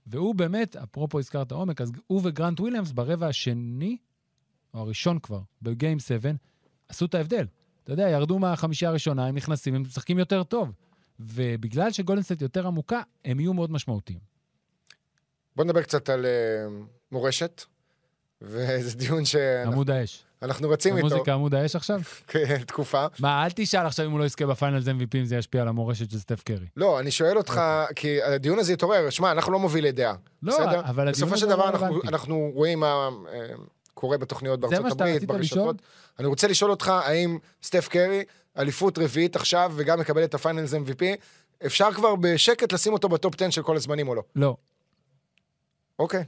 [0.07, 3.97] והוא באמת, אפרופו הזכרת עומק, אז הוא וגרנט וויליאמס ברבע השני,
[4.73, 6.31] או הראשון כבר, ב-game 7,
[6.89, 7.45] עשו את ההבדל.
[7.83, 10.71] אתה יודע, ירדו מהחמישייה הראשונה, הם נכנסים, הם משחקים יותר טוב.
[11.19, 14.19] ובגלל שגולדן סטייט יותר עמוקה, הם יהיו מאוד משמעותיים.
[15.55, 16.71] בוא נדבר קצת על אה,
[17.11, 17.63] מורשת,
[18.41, 20.23] וזה דיון שאנחנו עמוד האש.
[20.41, 21.07] רצים איתו.
[21.07, 21.99] המוזיקה עמוד האש עכשיו?
[22.27, 23.05] כן, תקופה.
[23.19, 26.11] מה, אל תשאל עכשיו אם הוא לא יזכה ב-Finals MVP, אם זה ישפיע על המורשת
[26.11, 26.67] של סטף קרי.
[26.77, 27.61] לא, אני שואל אותך,
[27.95, 30.79] כי הדיון הזה התעורר, שמע, אנחנו לא מובילי דעה, לא, בסדר?
[30.79, 32.07] אבל הדיון בסופו הזה של לא דבר אנחנו, רלוונטי.
[32.07, 33.47] אנחנו רואים מה אה,
[33.93, 35.23] קורה בתוכניות בארצות הברית?
[35.23, 35.75] ברשתות.
[36.19, 38.23] אני רוצה לשאול אותך, האם סטף קרי,
[38.57, 41.03] אליפות רביעית עכשיו, וגם מקבל את ה-Finals MVP,
[41.65, 44.23] אפשר כבר בשקט לשים אותו ב-top 10 של כל הזמנים או לא?
[44.35, 44.57] לא.
[45.99, 46.23] אוקיי.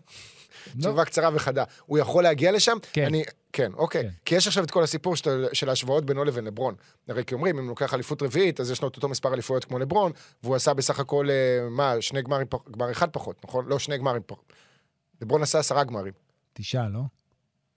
[0.75, 0.81] לא.
[0.81, 1.63] תשובה קצרה וחדה.
[1.85, 2.77] הוא יכול להגיע לשם?
[2.93, 3.05] כן.
[3.05, 4.03] אני, כן, אוקיי.
[4.03, 4.09] כן.
[4.25, 6.75] כי יש עכשיו את כל הסיפור של, של ההשוואות בינו לבין לברון.
[7.07, 9.65] הרי כי אומרים, אם הוא לוקח אליפות רביעית, אז יש לו את אותו מספר אליפויות
[9.65, 10.11] כמו לברון,
[10.43, 13.65] והוא עשה בסך הכל, אה, מה, שני גמרים, גמר אחד פחות, נכון?
[13.67, 14.53] לא, שני גמרים פחות.
[15.21, 16.13] לברון עשה עשרה גמרים.
[16.53, 17.01] תשעה, לא?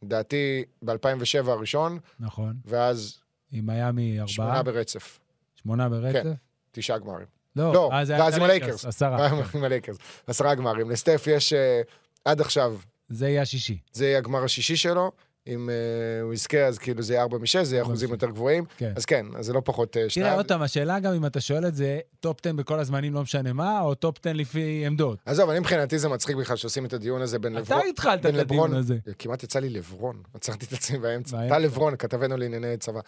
[0.02, 2.56] לדעתי, ב-2007 הראשון, נכון.
[2.64, 3.18] ואז
[3.54, 5.20] עם מיאמי שמונה ארבעה, ברצף.
[5.54, 6.22] שמונה ברצף?
[6.22, 6.32] כן.
[6.72, 7.26] תשעה גמרים.
[7.56, 8.84] לא, לא, אז זה היה ואז עם הלייקרס.
[8.84, 9.28] עשרה.
[9.54, 9.96] עם הלייקרס.
[10.26, 10.90] עשרה גמרים.
[10.90, 11.80] לסטף יש אה,
[12.24, 12.76] עד עכשיו
[13.08, 13.78] זה יהיה השישי.
[13.92, 15.12] זה יהיה הגמר השישי שלו.
[15.46, 18.10] אם אה, הוא יזכה, אז כאילו זה יהיה 4 מ-6, זה יהיה אחוזים.
[18.10, 18.64] יותר גבוהים.
[18.76, 18.92] כן.
[18.96, 20.28] אז כן, אז זה לא פחות אה, שניים.
[20.28, 23.22] תראה, עוד פעם, השאלה גם אם אתה שואל את זה, top 10 בכל הזמנים, לא
[23.22, 25.18] משנה מה, או top 10 לפי עמדות.
[25.26, 27.88] עזוב, אני מבחינתי זה מצחיק בכלל שעושים את הדיון הזה בין אתה לברון.
[27.90, 28.96] התחלת בין את הדיון הזה.
[29.18, 31.48] כמעט יצא לי לברון, עצרתי את עצמי באמצע.
[31.48, 33.00] טל לברון, כתבנו לענייני צבא.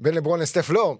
[0.00, 0.96] בין לברון לסטף, לא.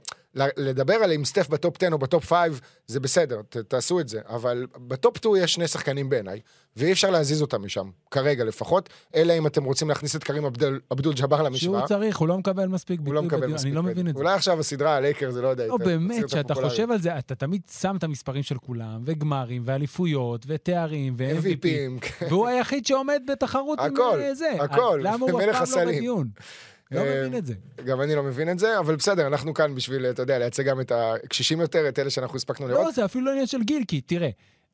[0.57, 4.21] לדבר על אם סטף ב-top 10 או ב-top 5, זה בסדר, ת- תעשו את זה.
[4.29, 6.41] אבל ב-top 2 יש שני שחקנים בעיניי,
[6.77, 10.81] ואי אפשר להזיז אותם משם, כרגע לפחות, אלא אם אתם רוצים להכניס את קרים אבדל-
[10.93, 11.79] אבדול ג'אבר למשוואה.
[11.81, 13.69] שהוא צריך, הוא לא מקבל מספיק הוא ביטוי לא מקבל בדיון, מספיק.
[13.69, 13.83] אני לא.
[13.83, 14.21] מבין את זה.
[14.21, 15.67] אולי עכשיו הסדרה על לייקר, זה לא יודע.
[15.67, 16.55] לא, יותר- באמת, כשאתה.
[16.55, 21.43] חושב על זה, אתה תמיד שם את המספרים של כולם, וגמרים, ואליפויות, ותארים, ו-MVP.
[21.43, 22.27] MVPים, כן.
[22.31, 24.51] והוא היחיד שעומד בתחרות עם הכל, אה, זה.
[24.61, 25.93] הכל, אז למה הוא אף פעם לא.
[25.93, 26.29] בדיון?
[26.91, 27.55] לא אה, מבין את זה.
[27.85, 30.81] גם אני לא מבין את זה, אבל בסדר, אנחנו כאן בשביל, אתה יודע, לייצג גם
[30.81, 32.85] את הקשישים יותר, את אלה שאנחנו הספקנו לראות.
[32.87, 34.31] לא, זה אפילו לא עניין של גיל, כי תראה,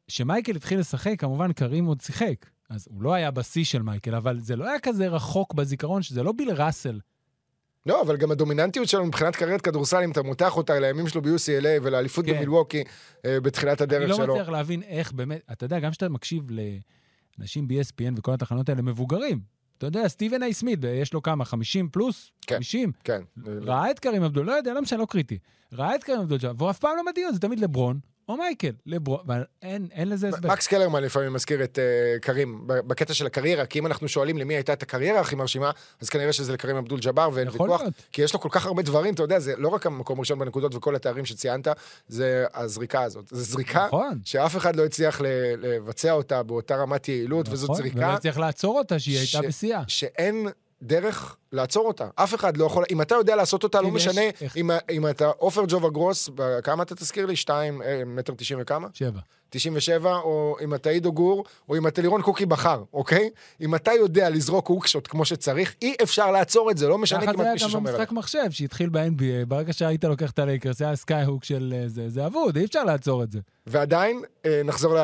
[0.07, 2.47] כשמייקל התחיל לשחק, כמובן קרים עוד שיחק.
[2.71, 6.23] אז הוא לא היה בשיא של מייקל, אבל זה לא היה כזה רחוק בזיכרון, שזה
[6.23, 7.01] לא ביל ראסל.
[7.87, 11.83] לא, אבל גם הדומיננטיות שלו מבחינת קריירת כדורסל, אם אתה מותח אותה לימים שלו ב-UCLA
[11.83, 12.37] ולאליפות כן.
[12.37, 12.85] במילווקי
[13.25, 14.35] אה, בתחילת אני הדרך לא שלו.
[14.35, 16.43] מצליח להבין איך באמת, אתה יודע, גם כשאתה מקשיב
[17.39, 19.54] לאנשים ב-ESPN וכל התחנות האלה, מבוגרים.
[19.79, 22.31] אתה יודע, סטיבן איי סמית, יש לו כמה, 50 פלוס?
[22.47, 22.55] כן.
[22.57, 22.93] 50?
[23.05, 23.23] כן.
[23.47, 25.39] ראה את קרים אבדול, לא יודע, לא משנה, לא קריטי.
[25.73, 27.99] ראה את קרים אבדול והוא אף פעם לא בדיון, זה תמיד לברון
[28.29, 28.71] או מייקל.
[28.87, 30.49] לברון, אבל אין, אין לזה הסבר.
[30.49, 34.55] מקס קלרמן לפעמים מזכיר את uh, קרים בקטע של הקריירה, כי אם אנחנו שואלים למי
[34.55, 35.71] הייתה את הקריירה הכי מרשימה,
[36.01, 37.95] אז כנראה שזה לקרים אבדול ג'אבר ואין ויכוח, להיות.
[38.13, 40.75] כי יש לו כל כך הרבה דברים, אתה יודע, זה לא רק המקום הראשון בנקודות
[40.75, 41.69] וכל התארים שציינת,
[42.09, 43.25] זה הזריקה הזאת.
[43.31, 44.19] זו זריקה נכון.
[44.25, 45.27] שאף אחד לא הצליח ל-
[45.59, 49.49] לבצע אותה באותה רמת יעילות, וזאת נכון, זריקה ולא צריך לעצור אותה, שהיא ש- הייתה
[49.49, 49.83] בשיאה.
[49.89, 50.47] שאין
[50.83, 52.07] דרך לעצור אותה.
[52.15, 54.21] אף אחד לא יכול, אם אתה יודע לעשות אותה, לא יש- משנה
[54.57, 56.31] אם, אם אתה עופר ג'ובה גרוס,
[56.63, 57.37] כמה אתה תזכיר לי?
[57.37, 58.89] שתיים, אה, מטר תשעים וכמה?
[58.93, 59.21] שבע.
[59.51, 63.31] 97, או אם אתה עידו גור, או אם אתה לירון קוקי בחר, אוקיי?
[63.61, 67.27] אם אתה יודע לזרוק הוקשוט כמו שצריך, אי אפשר לעצור את זה, לא משנה ככה
[67.27, 68.01] זה כמעט היה מי גם ששומר עליך.
[68.01, 71.89] במשחק מחשב שהתחיל ב-NBA, ברגע שהיית לוקח את הלייקרס, זה היה סקאי הוק של אה,
[71.89, 73.41] זה, זה אבוד, אי אפשר לעצור את זה.
[73.67, 74.97] ועדיין, אה, נחזור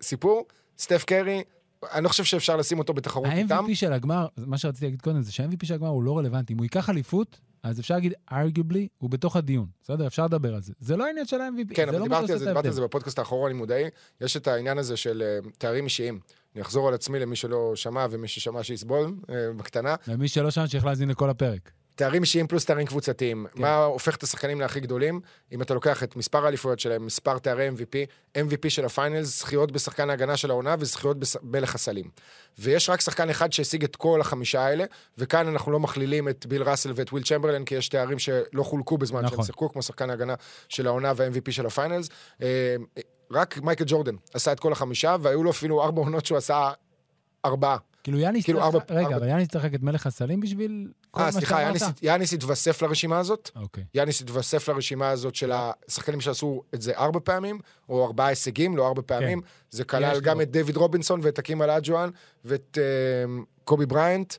[0.00, 0.44] לסיפור,
[0.78, 1.42] סטף קרי,
[1.92, 3.54] אני לא חושב שאפשר לשים אותו בתחרות איתם.
[3.54, 6.52] ה-MVP של הגמר, מה שרציתי להגיד קודם, זה שה-MVP של הגמר הוא לא רלוונטי.
[6.52, 9.66] אם הוא ייקח אליפות, אז אפשר להגיד, arguably, הוא בתוך הדיון.
[9.82, 10.06] בסדר?
[10.06, 10.72] אפשר לדבר על זה.
[10.80, 12.74] זה לא העניין של ה-MVP, כן, אבל לא דיברתי על זה, דיברתי על.
[12.74, 13.84] זה בפודקאסט האחרון, אני מודעי.
[14.20, 16.20] יש את העניין הזה של אה, תארים אישיים.
[16.54, 19.94] אני אחזור על עצמי למי שלא שמע ומי ששמע שיסבול אה, בקטנה.
[20.08, 21.70] ומי שלא שם, צריך להאזין לכל הפרק.
[21.94, 23.46] תארים אישיים פלוס תארים קבוצתיים.
[23.54, 23.62] כן.
[23.62, 25.20] מה הופך את השחקנים להכי גדולים?
[25.52, 29.72] אם אתה לוקח את מספר האליפויות שלהם, מספר תארי MVP, MVP של ה finals, זכיות
[29.72, 32.10] בשחקן ההגנה של העונה וזכיות בס- מלך הסלים.
[32.58, 34.84] ויש רק שחקן אחד שהשיג את כל החמישה האלה,
[35.18, 38.98] וכאן אנחנו לא מכלילים את ביל ראסל ואת וויל צ'מברלין, כי יש תארים שלא חולקו
[38.98, 39.44] בזמן שהם נכון.
[39.44, 40.34] שיחקו, כמו שחקן ההגנה
[40.68, 42.08] של העונה וה-MVP של ה finals.
[42.42, 42.76] אה,
[43.32, 46.70] רק מייקל ג'ורדן עשה את כל החמישה, והיו לו אפילו ארבע עונות שהוא עשה
[47.44, 47.76] ארבעה.
[48.02, 48.84] כאילו יאניס כאילו, צריך...
[48.90, 50.88] רגע, אבל יאניס צריך את מלך הסלים בשביל
[51.22, 51.62] אה, סליחה?
[52.02, 53.50] יאניס- התווסף לרשימה הזאת.
[53.56, 53.84] אוקיי.
[53.94, 57.58] יאניס התווסף לרשימה הזאת של השחקנים שעשו את זה ארבע פעמים,
[57.88, 59.40] או ארבעה הישגים, לא ארבע פעמים.
[59.70, 60.40] זה כלל גם.
[60.40, 62.10] את דיוויד רובינסון ואת האקים אולג'ואן
[62.44, 62.84] ואת אה,
[63.64, 64.34] קובי בריינט.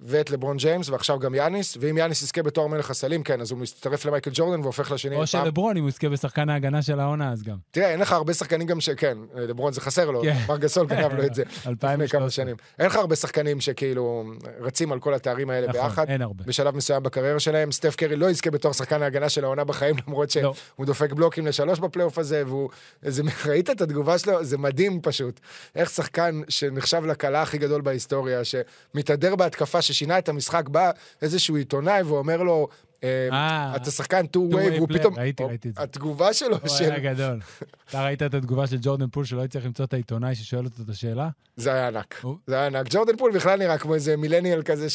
[0.00, 3.58] ואת לברון ג'יימס, ועכשיו גם יאניס, ואם יאניס יזכה בתואר מלך הסלים, כן, אז הוא
[3.58, 5.14] מצטרף למייקל ג'ורדן והופך לשני.
[5.14, 7.56] או פעם- שלברון, אם הוא יזכה בשחקן ההגנה של העונה, אז גם.
[7.70, 8.90] תראה, אין לך הרבה שחקנים גם ש...
[8.90, 10.36] כן, לברון זה חסר לו, כן.
[10.48, 12.20] מארק גסול גנב לו את זה לפני 2013.
[12.20, 12.56] כמה שנים.
[12.78, 14.24] אין לך הרבה שחקנים שכאילו
[14.60, 16.08] רצים על כל התארים האלה נכון, ביחד.
[16.08, 16.44] אין הרבה.
[16.46, 20.30] בשלב מסוים בקריירה שלהם, סטף קרי לא יזכה בתואר שחקן ההגנה של העונה בחיים, למרות
[20.30, 20.84] שהוא לא.
[20.86, 22.70] דופק בלוקים לשלוש בפלייאוף הזה, והוא...
[23.46, 24.44] ראית את התגובה שלו?
[24.44, 25.40] זה מדהים פשוט.
[25.74, 30.90] איך שחקן שנחשב לקלע הכי גדול בהיסטוריה, שמתהדר בהתקפה, ששינה את המשחק, בא
[31.22, 32.68] איזשהו עיתונאי ואומר לו,
[33.04, 35.18] אה, אה, אתה שחקן two two-way way, והוא פתאום...
[35.18, 35.82] ראיתי, ראיתי את זה.
[35.82, 36.84] התגובה שלו הוא של...
[36.92, 37.40] היה גדול.
[37.88, 40.88] אתה ראית את התגובה של ג'ורדן פול שלא הצליח למצוא את העיתונאי ששואל אותו את
[40.88, 41.28] השאלה?
[41.56, 42.20] זה היה ענק.
[42.22, 42.86] הוא- זה היה ענק.
[42.90, 44.86] ג'ורדן פול בכלל נראה כמו איזה מילניאל כזה.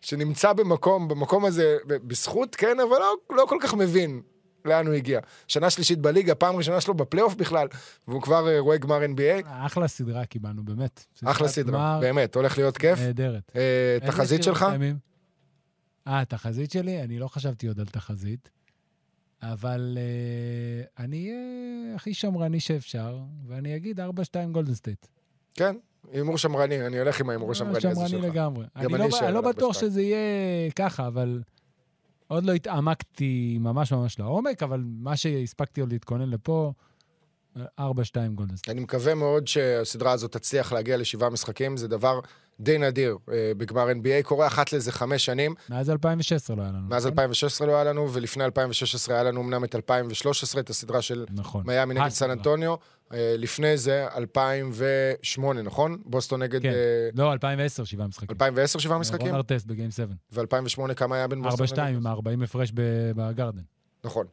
[0.00, 4.20] שנמצא במקום, במקום הזה, בזכות, כן, אבל לא, לא כל כך מבין
[4.66, 5.20] לאן הוא הגיע.
[5.48, 7.68] שנה שלישית בליגה, פעם ראשונה שלו בפלייאוף בכלל,
[8.08, 9.46] והוא כבר אה, רואה גמר NBA.
[9.46, 11.06] אחלה סדרה קיבלנו, באמת.
[11.24, 12.98] אחלה סדרה, באמת, הולך להיות כיף.
[12.98, 13.52] נהדרת.
[13.56, 14.66] אה, תחזית שלך?
[16.06, 17.02] אה, תחזית שלי?
[17.02, 18.50] אני לא חשבתי עוד על תחזית,
[19.42, 24.02] אבל אה, אני אהיה הכי שמרני שאפשר, ואני אגיד 4-2
[24.52, 25.06] גולדן סטייט.
[25.54, 25.76] כן,
[26.12, 28.24] הימור שמרני, אני הולך עם ההימור השמרני הזה שמרני שלך.
[28.24, 28.64] לגמרי.
[28.82, 29.80] גם אני לא- לא בטוח 4-2.
[29.80, 30.18] שזה יהיה
[30.70, 31.42] ככה, אבל
[32.28, 36.72] עוד לא התעמקתי ממש ממש לעומק, אבל מה שהספקתי עוד להתכונן לפה,
[37.56, 37.60] 4-2
[38.34, 38.76] גולדן סטייט.
[38.76, 42.20] אני מקווה מאוד שהסדרה הזאת תצליח להגיע לשבעה משחקים, זה דבר
[42.60, 45.54] די נדיר אה, בגמר NBA, קורה אחת לאיזה חמש שנים.
[45.70, 46.88] מאז 2016 לא היה לנו.
[46.88, 47.12] מאז נכון?
[47.12, 51.62] 2016 לא היה לנו, ולפני 2016 היה לנו אמנם את 2013, את הסדרה של נכון.
[51.66, 52.08] מיאמי נגד.
[52.08, 52.74] סן אנטוניו.
[53.12, 55.98] אה, לפני זה 2008, נכון?
[56.04, 56.62] בוסטון נגד...
[56.62, 56.68] כן.
[56.68, 58.28] אה, לא, 2010, שבעה משחקים.
[58.30, 59.26] 2010 שבעה משחקים?
[59.26, 60.14] רון ארטסט ב game 7.
[60.32, 62.72] ו-2008 כמה היה בין בוסטון 4-2 עם ה-40 הפרש
[63.16, 63.62] בגרדן.
[64.04, 64.26] נכון.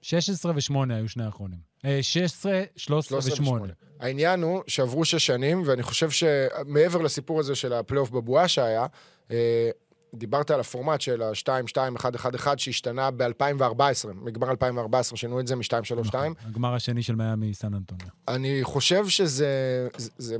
[0.00, 1.58] אה, 16 ו-8 היו שני האחרונים.
[1.84, 3.42] אה, 16, 13 13 ו-8.
[3.42, 3.72] ושמונה.
[4.00, 8.86] העניין הוא שעברו שש שנים, ואני חושב שמעבר לסיפור הזה של הפלייאוף בבועה שהיה,
[9.30, 9.70] אה,
[10.14, 16.06] דיברת על הפורמט של ה-2-2-1-1-1 שהשתנה ב-2014, מגמר 2014, שינו את זה מ-2-3-2.
[16.06, 18.06] נכון, הגמר השני של מיאמי סן אנטוניו.
[18.28, 20.36] אני חושב שזה זה, זה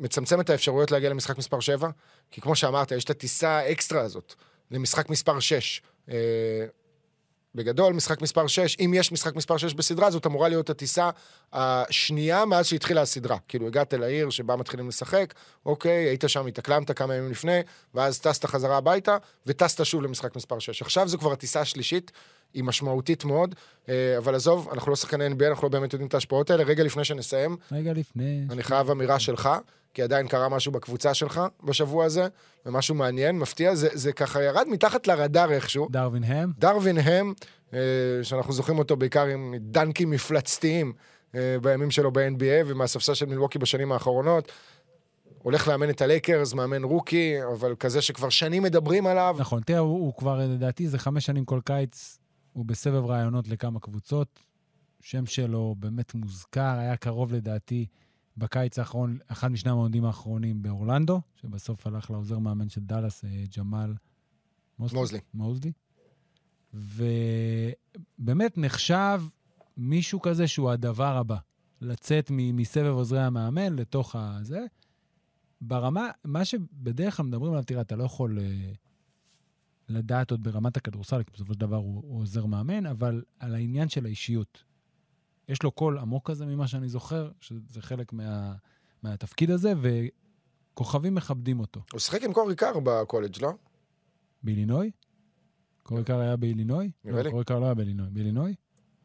[0.00, 1.90] מצמצם את האפשרויות להגיע למשחק מספר 7,
[2.30, 4.34] כי כמו שאמרת, יש את הטיסה האקסטרה הזאת
[4.70, 5.82] למשחק מספר 6.
[7.54, 11.10] בגדול, משחק מספר 6, אם יש משחק מספר 6 בסדרה, זאת אמורה להיות הטיסה
[11.52, 13.36] השנייה מאז שהתחילה הסדרה.
[13.48, 15.34] כאילו, הגעת לעיר שבה מתחילים לשחק,
[15.66, 17.60] אוקיי, היית שם, התאקלמת כמה ימים לפני,
[17.94, 20.82] ואז טסת חזרה הביתה, וטסת שוב למשחק מספר 6.
[20.82, 22.12] עכשיו זו כבר הטיסה השלישית,
[22.54, 23.54] היא משמעותית מאוד,
[23.88, 26.64] אה, אבל עזוב, אנחנו לא שחקני NBA, אנחנו לא באמת יודעים את ההשפעות האלה.
[26.64, 28.46] רגע לפני שנסיים, רגע לפני...
[28.50, 29.48] אני חייב אמירה שלך,
[29.94, 32.28] כי עדיין קרה משהו בקבוצה שלך בשבוע הזה,
[32.66, 35.88] ומשהו מעניין, מפתיע, זה, זה ככה ירד מתחת לרדאר איכשהו.
[35.90, 36.52] דרווין הם.
[36.58, 37.32] דרווין הם,
[37.72, 37.78] אה,
[38.22, 40.92] שאנחנו זוכרים אותו בעיקר עם דנקים מפלצתיים
[41.34, 44.52] אה, בימים שלו ב-NBA ומהספסל של מילווקי בשנים האחרונות.
[45.42, 49.36] הולך לאמן את הלייקרס, מאמן רוקי, אבל כזה שכבר שנים מדברים עליו.
[49.38, 52.18] נכון, תראה, הוא, הוא כבר, לדעתי, זה חמש שנים כל קיץ,
[52.52, 54.40] הוא בסבב רעיונות לכמה קבוצות.
[55.00, 57.86] שם שלו באמת מוזכר, היה קרוב לדעתי
[58.38, 63.94] בקיץ האחרון, אחד משני המועמדים האחרונים באורלנדו, שבסוף הלך לעוזר מאמן של דאלאס, אה, ג'מאל.
[64.78, 65.18] מוזלי.
[65.34, 65.72] מוזלי.
[66.74, 69.22] ובאמת נחשב
[69.76, 71.36] מישהו כזה שהוא הדבר הבא.
[71.80, 74.66] לצאת מסבב עוזרי המאמן לתוך הזה.
[75.60, 78.72] ברמה, מה שבדרך כלל מדברים עליו, תראה, אתה לא יכול אה,
[79.88, 83.88] לדעת עוד ברמת הכדורסל, כי בסופו של דבר הוא, הוא עוזר מאמן, אבל על העניין
[83.88, 84.64] של האישיות.
[85.48, 88.54] יש לו קול עמוק כזה ממה שאני זוכר, שזה חלק מה,
[89.02, 89.72] מהתפקיד הזה,
[90.74, 91.80] וכוכבים מכבדים אותו.
[91.92, 93.52] הוא שיחק עם קורי קאר בקולג', לא?
[94.42, 94.90] באילינוי?
[95.82, 96.90] קורי קאר היה באילינוי?
[97.04, 97.30] נראה לא, לי.
[97.30, 98.06] קורי קאר לא היה באילינוי.
[98.10, 98.54] באילינוי?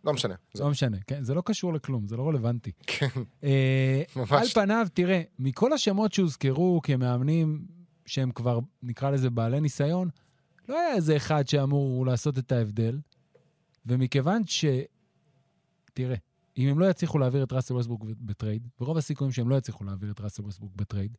[0.03, 0.35] לא משנה.
[0.53, 2.71] זה- לא משנה, כן, זה לא קשור לכלום, זה לא רלוונטי.
[2.87, 3.07] כן,
[3.43, 4.31] אה, ממש.
[4.31, 7.65] על פניו, תראה, מכל השמות שהוזכרו כמאמנים
[8.05, 10.09] שהם כבר, נקרא לזה, בעלי ניסיון,
[10.69, 12.99] לא היה איזה אחד שאמור לעשות את ההבדל,
[13.85, 14.65] ומכיוון ש...
[15.93, 16.15] תראה,
[16.57, 20.11] אם הם לא יצליחו להעביר את ראסל ווסטברוק בטרייד, ורוב הסיכויים שהם לא יצליחו להעביר
[20.11, 21.17] את ראסל ווסטברוק בטרייד,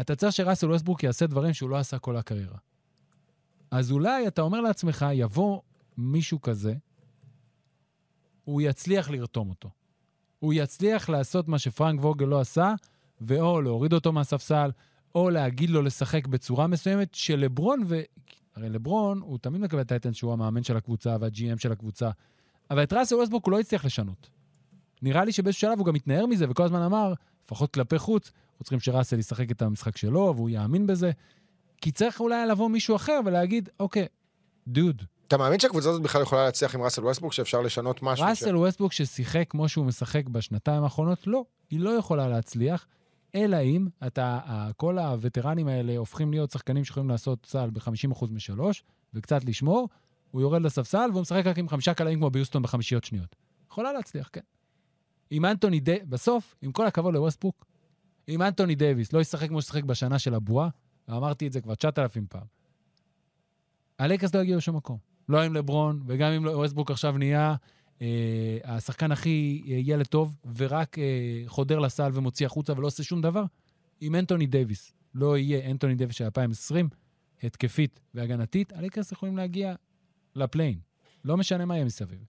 [0.00, 2.58] אתה צריך שראסל ווסטברוק יעשה דברים שהוא לא עשה כל הקריירה.
[3.70, 5.60] אז אולי אתה אומר לעצמך, יבוא
[5.96, 6.74] מישהו כזה,
[8.44, 9.70] הוא יצליח לרתום אותו.
[10.38, 12.74] הוא יצליח לעשות מה שפרנק ווגל לא עשה,
[13.20, 14.70] ואו להוריד אותו מהספסל,
[15.14, 18.00] או להגיד לו לשחק בצורה מסוימת, שלברון ו...
[18.54, 22.10] הרי לברון, הוא תמיד מקבל את האתן שהוא המאמן של הקבוצה וה-GM של הקבוצה,
[22.70, 24.30] אבל את ראסל ווסטבורג הוא לא הצליח לשנות.
[25.02, 27.12] נראה לי שבאיזשהו שלב הוא גם התנער מזה, וכל הזמן אמר,
[27.44, 31.10] לפחות כלפי חוץ, אנחנו צריכים שראסל ישחק את המשחק שלו, והוא יאמין בזה.
[31.80, 34.06] כי צריך אולי לבוא מישהו אחר ולהגיד, אוקיי,
[34.66, 38.26] דוד, אתה מאמין שהקבוצה הזאת בכלל יכולה להצליח עם ראסל ווסטבורג, שאפשר לשנות משהו?
[38.26, 42.86] ש- ראסל ווסטבורג ששיחק כמו שהוא משחק בשנתיים האחרונות, לא, היא לא יכולה להצליח,
[43.34, 44.40] אלא אם אתה,
[44.76, 48.84] כל הווטרנים האלה הופכים להיות שחקנים שיכולים לעשות סל ב-50% משלוש,
[49.14, 49.88] וקצת לשמור,
[50.30, 53.36] הוא יורד לספסל והוא משחק רק עם חמישה קלעים כמו ביוסטון בחמישיות שניות.
[53.70, 54.40] יכולה להצליח, כן.
[55.30, 55.98] עם אנטוני די...
[56.08, 57.66] בסוף, עם כל הכבוד לווסטברוק,
[58.28, 60.68] אם אנטוני דייוויס לא ישחק כמו ששיחק בשנה של הבועה,
[61.08, 62.46] ואמרתי את זה כבר 9,000 פעם,
[63.98, 64.98] הלייקרס לא יגיעו לשום מקום.
[65.28, 67.54] לא עם לברון, וגם אם ווסטברוק עכשיו נהיה
[68.02, 71.04] אה, השחקן הכי אה, ילד טוב, ורק אה,
[71.46, 73.44] חודר לסל ומוציא החוצה ולא עושה שום דבר,
[74.02, 76.88] אם אנטוני דייוויס לא יהיה אנטוני דייוויס של 2020,
[77.42, 79.74] התקפית והגנתית, הלייקרס יכולים להגיע
[80.36, 80.78] ל play-in.
[81.24, 82.24] לא משנה מה יהיה מסביב.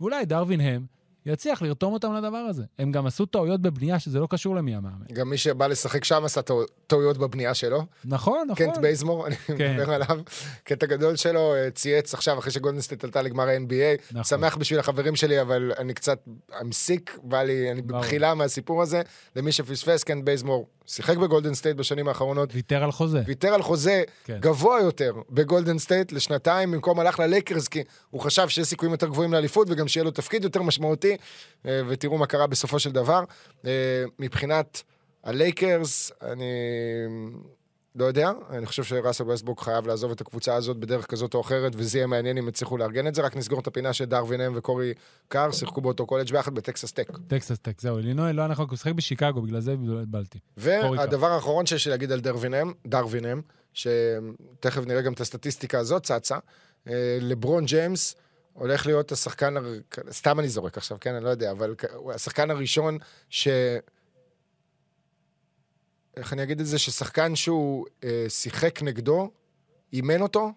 [0.00, 0.86] ואולי דרווין האם
[1.26, 2.62] יצליח לרתום אותם לדבר הזה.
[2.78, 5.04] הם גם עשו טעויות בבנייה שזה לא קשור למי המאמן.
[5.12, 7.82] גם מי שבא לשחק שם עשה טעו- טעויות בבנייה שלו.
[8.04, 8.66] נכון, נכון.
[8.66, 9.76] קנט בייזמור, אני כן.
[9.76, 10.20] מדבר עליו.
[10.64, 14.02] קטע גדול שלו, אה, צייץ עכשיו, אחרי שגולדנסטייט עלתה לגמר ה-NBA.
[14.10, 14.24] נכון.
[14.24, 16.18] שמח בשביל החברים שלי, אבל אני קצת,
[16.50, 17.82] I'm sick, בא לי, אני.
[17.82, 19.02] בבחילה מהסיפור הזה.
[19.36, 22.50] למי שפספס, קנט בייזמור שיחק בגולדן סטייט בשנים האחרונות.
[22.54, 23.22] ויתר על חוזה.
[23.26, 24.38] ויתר על חוזה כן.
[24.40, 29.32] גבוה יותר בגולדן סטייט לשנתיים, במקום הלך ללייקרס, כי הוא חשב שיש סיכויים יותר גבוהים
[29.32, 31.13] לאליפות, וגם שיהיה לו תפקיד יותר משמעותי,
[31.66, 33.24] אה, ותראו מה קרה בסופו של דבר.
[33.66, 34.82] אה, מבחינת
[35.24, 36.44] הלייקרס, אני
[37.94, 41.72] לא יודע, אני חושב שראסל ווסטברוק חייב לעזוב את הקבוצה הזאת בדרך כזאת או אחרת,
[41.76, 43.22] וזה יהיה מעניין אם יצליחו לארגן את זה.
[43.22, 44.94] רק נסגור את הפינה שדרווין האם וקורי
[45.28, 47.18] קאר שיחקו באותו קולג' ביחד בטקסס טק.
[47.26, 50.38] טקסס טק, זהו, אלינוי לא הוא שיחק בשיקגו, בגלל זה התבלבלתי.
[50.80, 53.40] קורי והדבר האחרון שיש לי להגיד על דרווין האם, דרווין האם,
[53.74, 56.38] שתכף נראה גם את הסטטיסטיקה הזאת צצה,
[56.88, 58.14] אה, לברון ג'יימס
[58.54, 59.78] הולך להיות השחקן, הר-
[60.10, 61.74] סתם אני זורק עכשיו, כן, אני לא יודע, אבל
[62.14, 62.98] השחקן הראשון
[63.30, 63.48] ש...
[66.16, 66.78] איך אני אגיד את זה?
[66.78, 69.30] ששחקן שהוא אה, שיחק נגדו,
[69.92, 70.52] אימן אותו,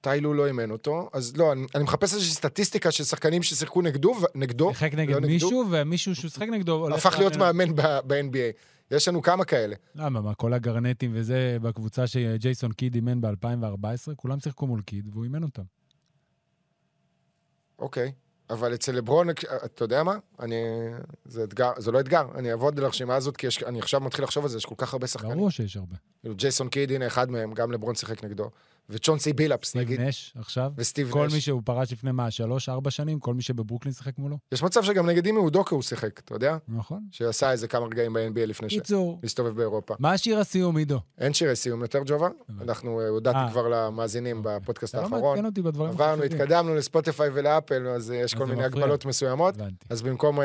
[0.00, 4.14] טיילו לא אימן אותו, אז לא, אני, אני מחפש איזושהי סטטיסטיקה של שחקנים ששיחקו נגדו,
[4.34, 5.32] נגדו, שיחק נגד לא נגדו.
[5.32, 6.94] מישהו, ומישהו שהוא שיחק נגדו...
[6.94, 8.62] הפך להיות מאמן ב-NBA.
[8.90, 9.76] יש לנו כמה כאלה.
[9.94, 10.20] למה?
[10.20, 15.42] מה, כל הגרנטים וזה בקבוצה שג'ייסון קיד אימן ב-2014, כולם שיחקו מול קיד והוא אימן
[15.42, 15.62] אותם.
[17.80, 18.12] אוקיי.
[18.50, 19.30] אבל אצל לברון,
[19.64, 20.16] אתה יודע מה?
[20.40, 20.56] אני...
[21.24, 24.24] זה אתגר, זה לא אתגר, אני אעבוד על הרשימה הזאת, כי יש, אני עכשיו מתחיל
[24.24, 25.36] לחשוב על זה, יש כל כך הרבה שחקנים.
[25.36, 25.96] ברור שיש הרבה.
[26.20, 28.50] כאילו, ג'ייסון קיד, הנה אחד מהם, גם לברון שיחק נגדו.
[28.90, 31.32] וצ'ונסי בילאפס, סטיב נגיד, נש עכשיו, וסטיב כל נש.
[31.32, 34.38] מי שהוא פרש לפני מה, שלוש, ארבע שנים, כל מי שבברוקלין שיחק מולו.
[34.52, 36.56] יש מצב שגם נגד אימי אודוקו הוא שיחק, אתה יודע?
[36.68, 37.00] נכון.
[37.10, 39.94] שעשה איזה כמה רגעים ב-NBA לפני קיצור, שהסתובב באירופה.
[39.98, 41.00] מה השיר הסיום, עידו?
[41.18, 42.28] אין שירי סיום יותר, ג'ובה.
[42.60, 43.50] אנחנו, אה, הודעתי אה.
[43.50, 45.38] כבר למאזינים בפודקאסט אתה לא האחרון.
[45.78, 46.22] עברנו.
[46.22, 48.64] התקדמנו לספוטיפיי ולאפל, אז אה, יש כל מיני.
[48.64, 49.54] הגבלות מסוימות.
[49.90, 50.38] אז במקום...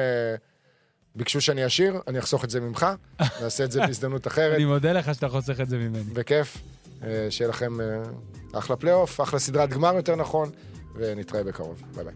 [1.16, 2.86] ביקשו שאני אשיר, אני אחסוך את זה ממך,
[3.41, 6.04] נעשה את זה בהזדמנות אחרת, אני מודה לך שאתה חוסך את זה ממני.
[6.04, 6.58] בכיף.
[7.06, 7.86] אה, שיהיה לכם אה,
[8.53, 10.49] אחלה פלייאוף, אחלה סדרת גמר יותר נכון,
[10.95, 11.82] ונתראה בקרוב.
[11.95, 12.14] ביי ביי.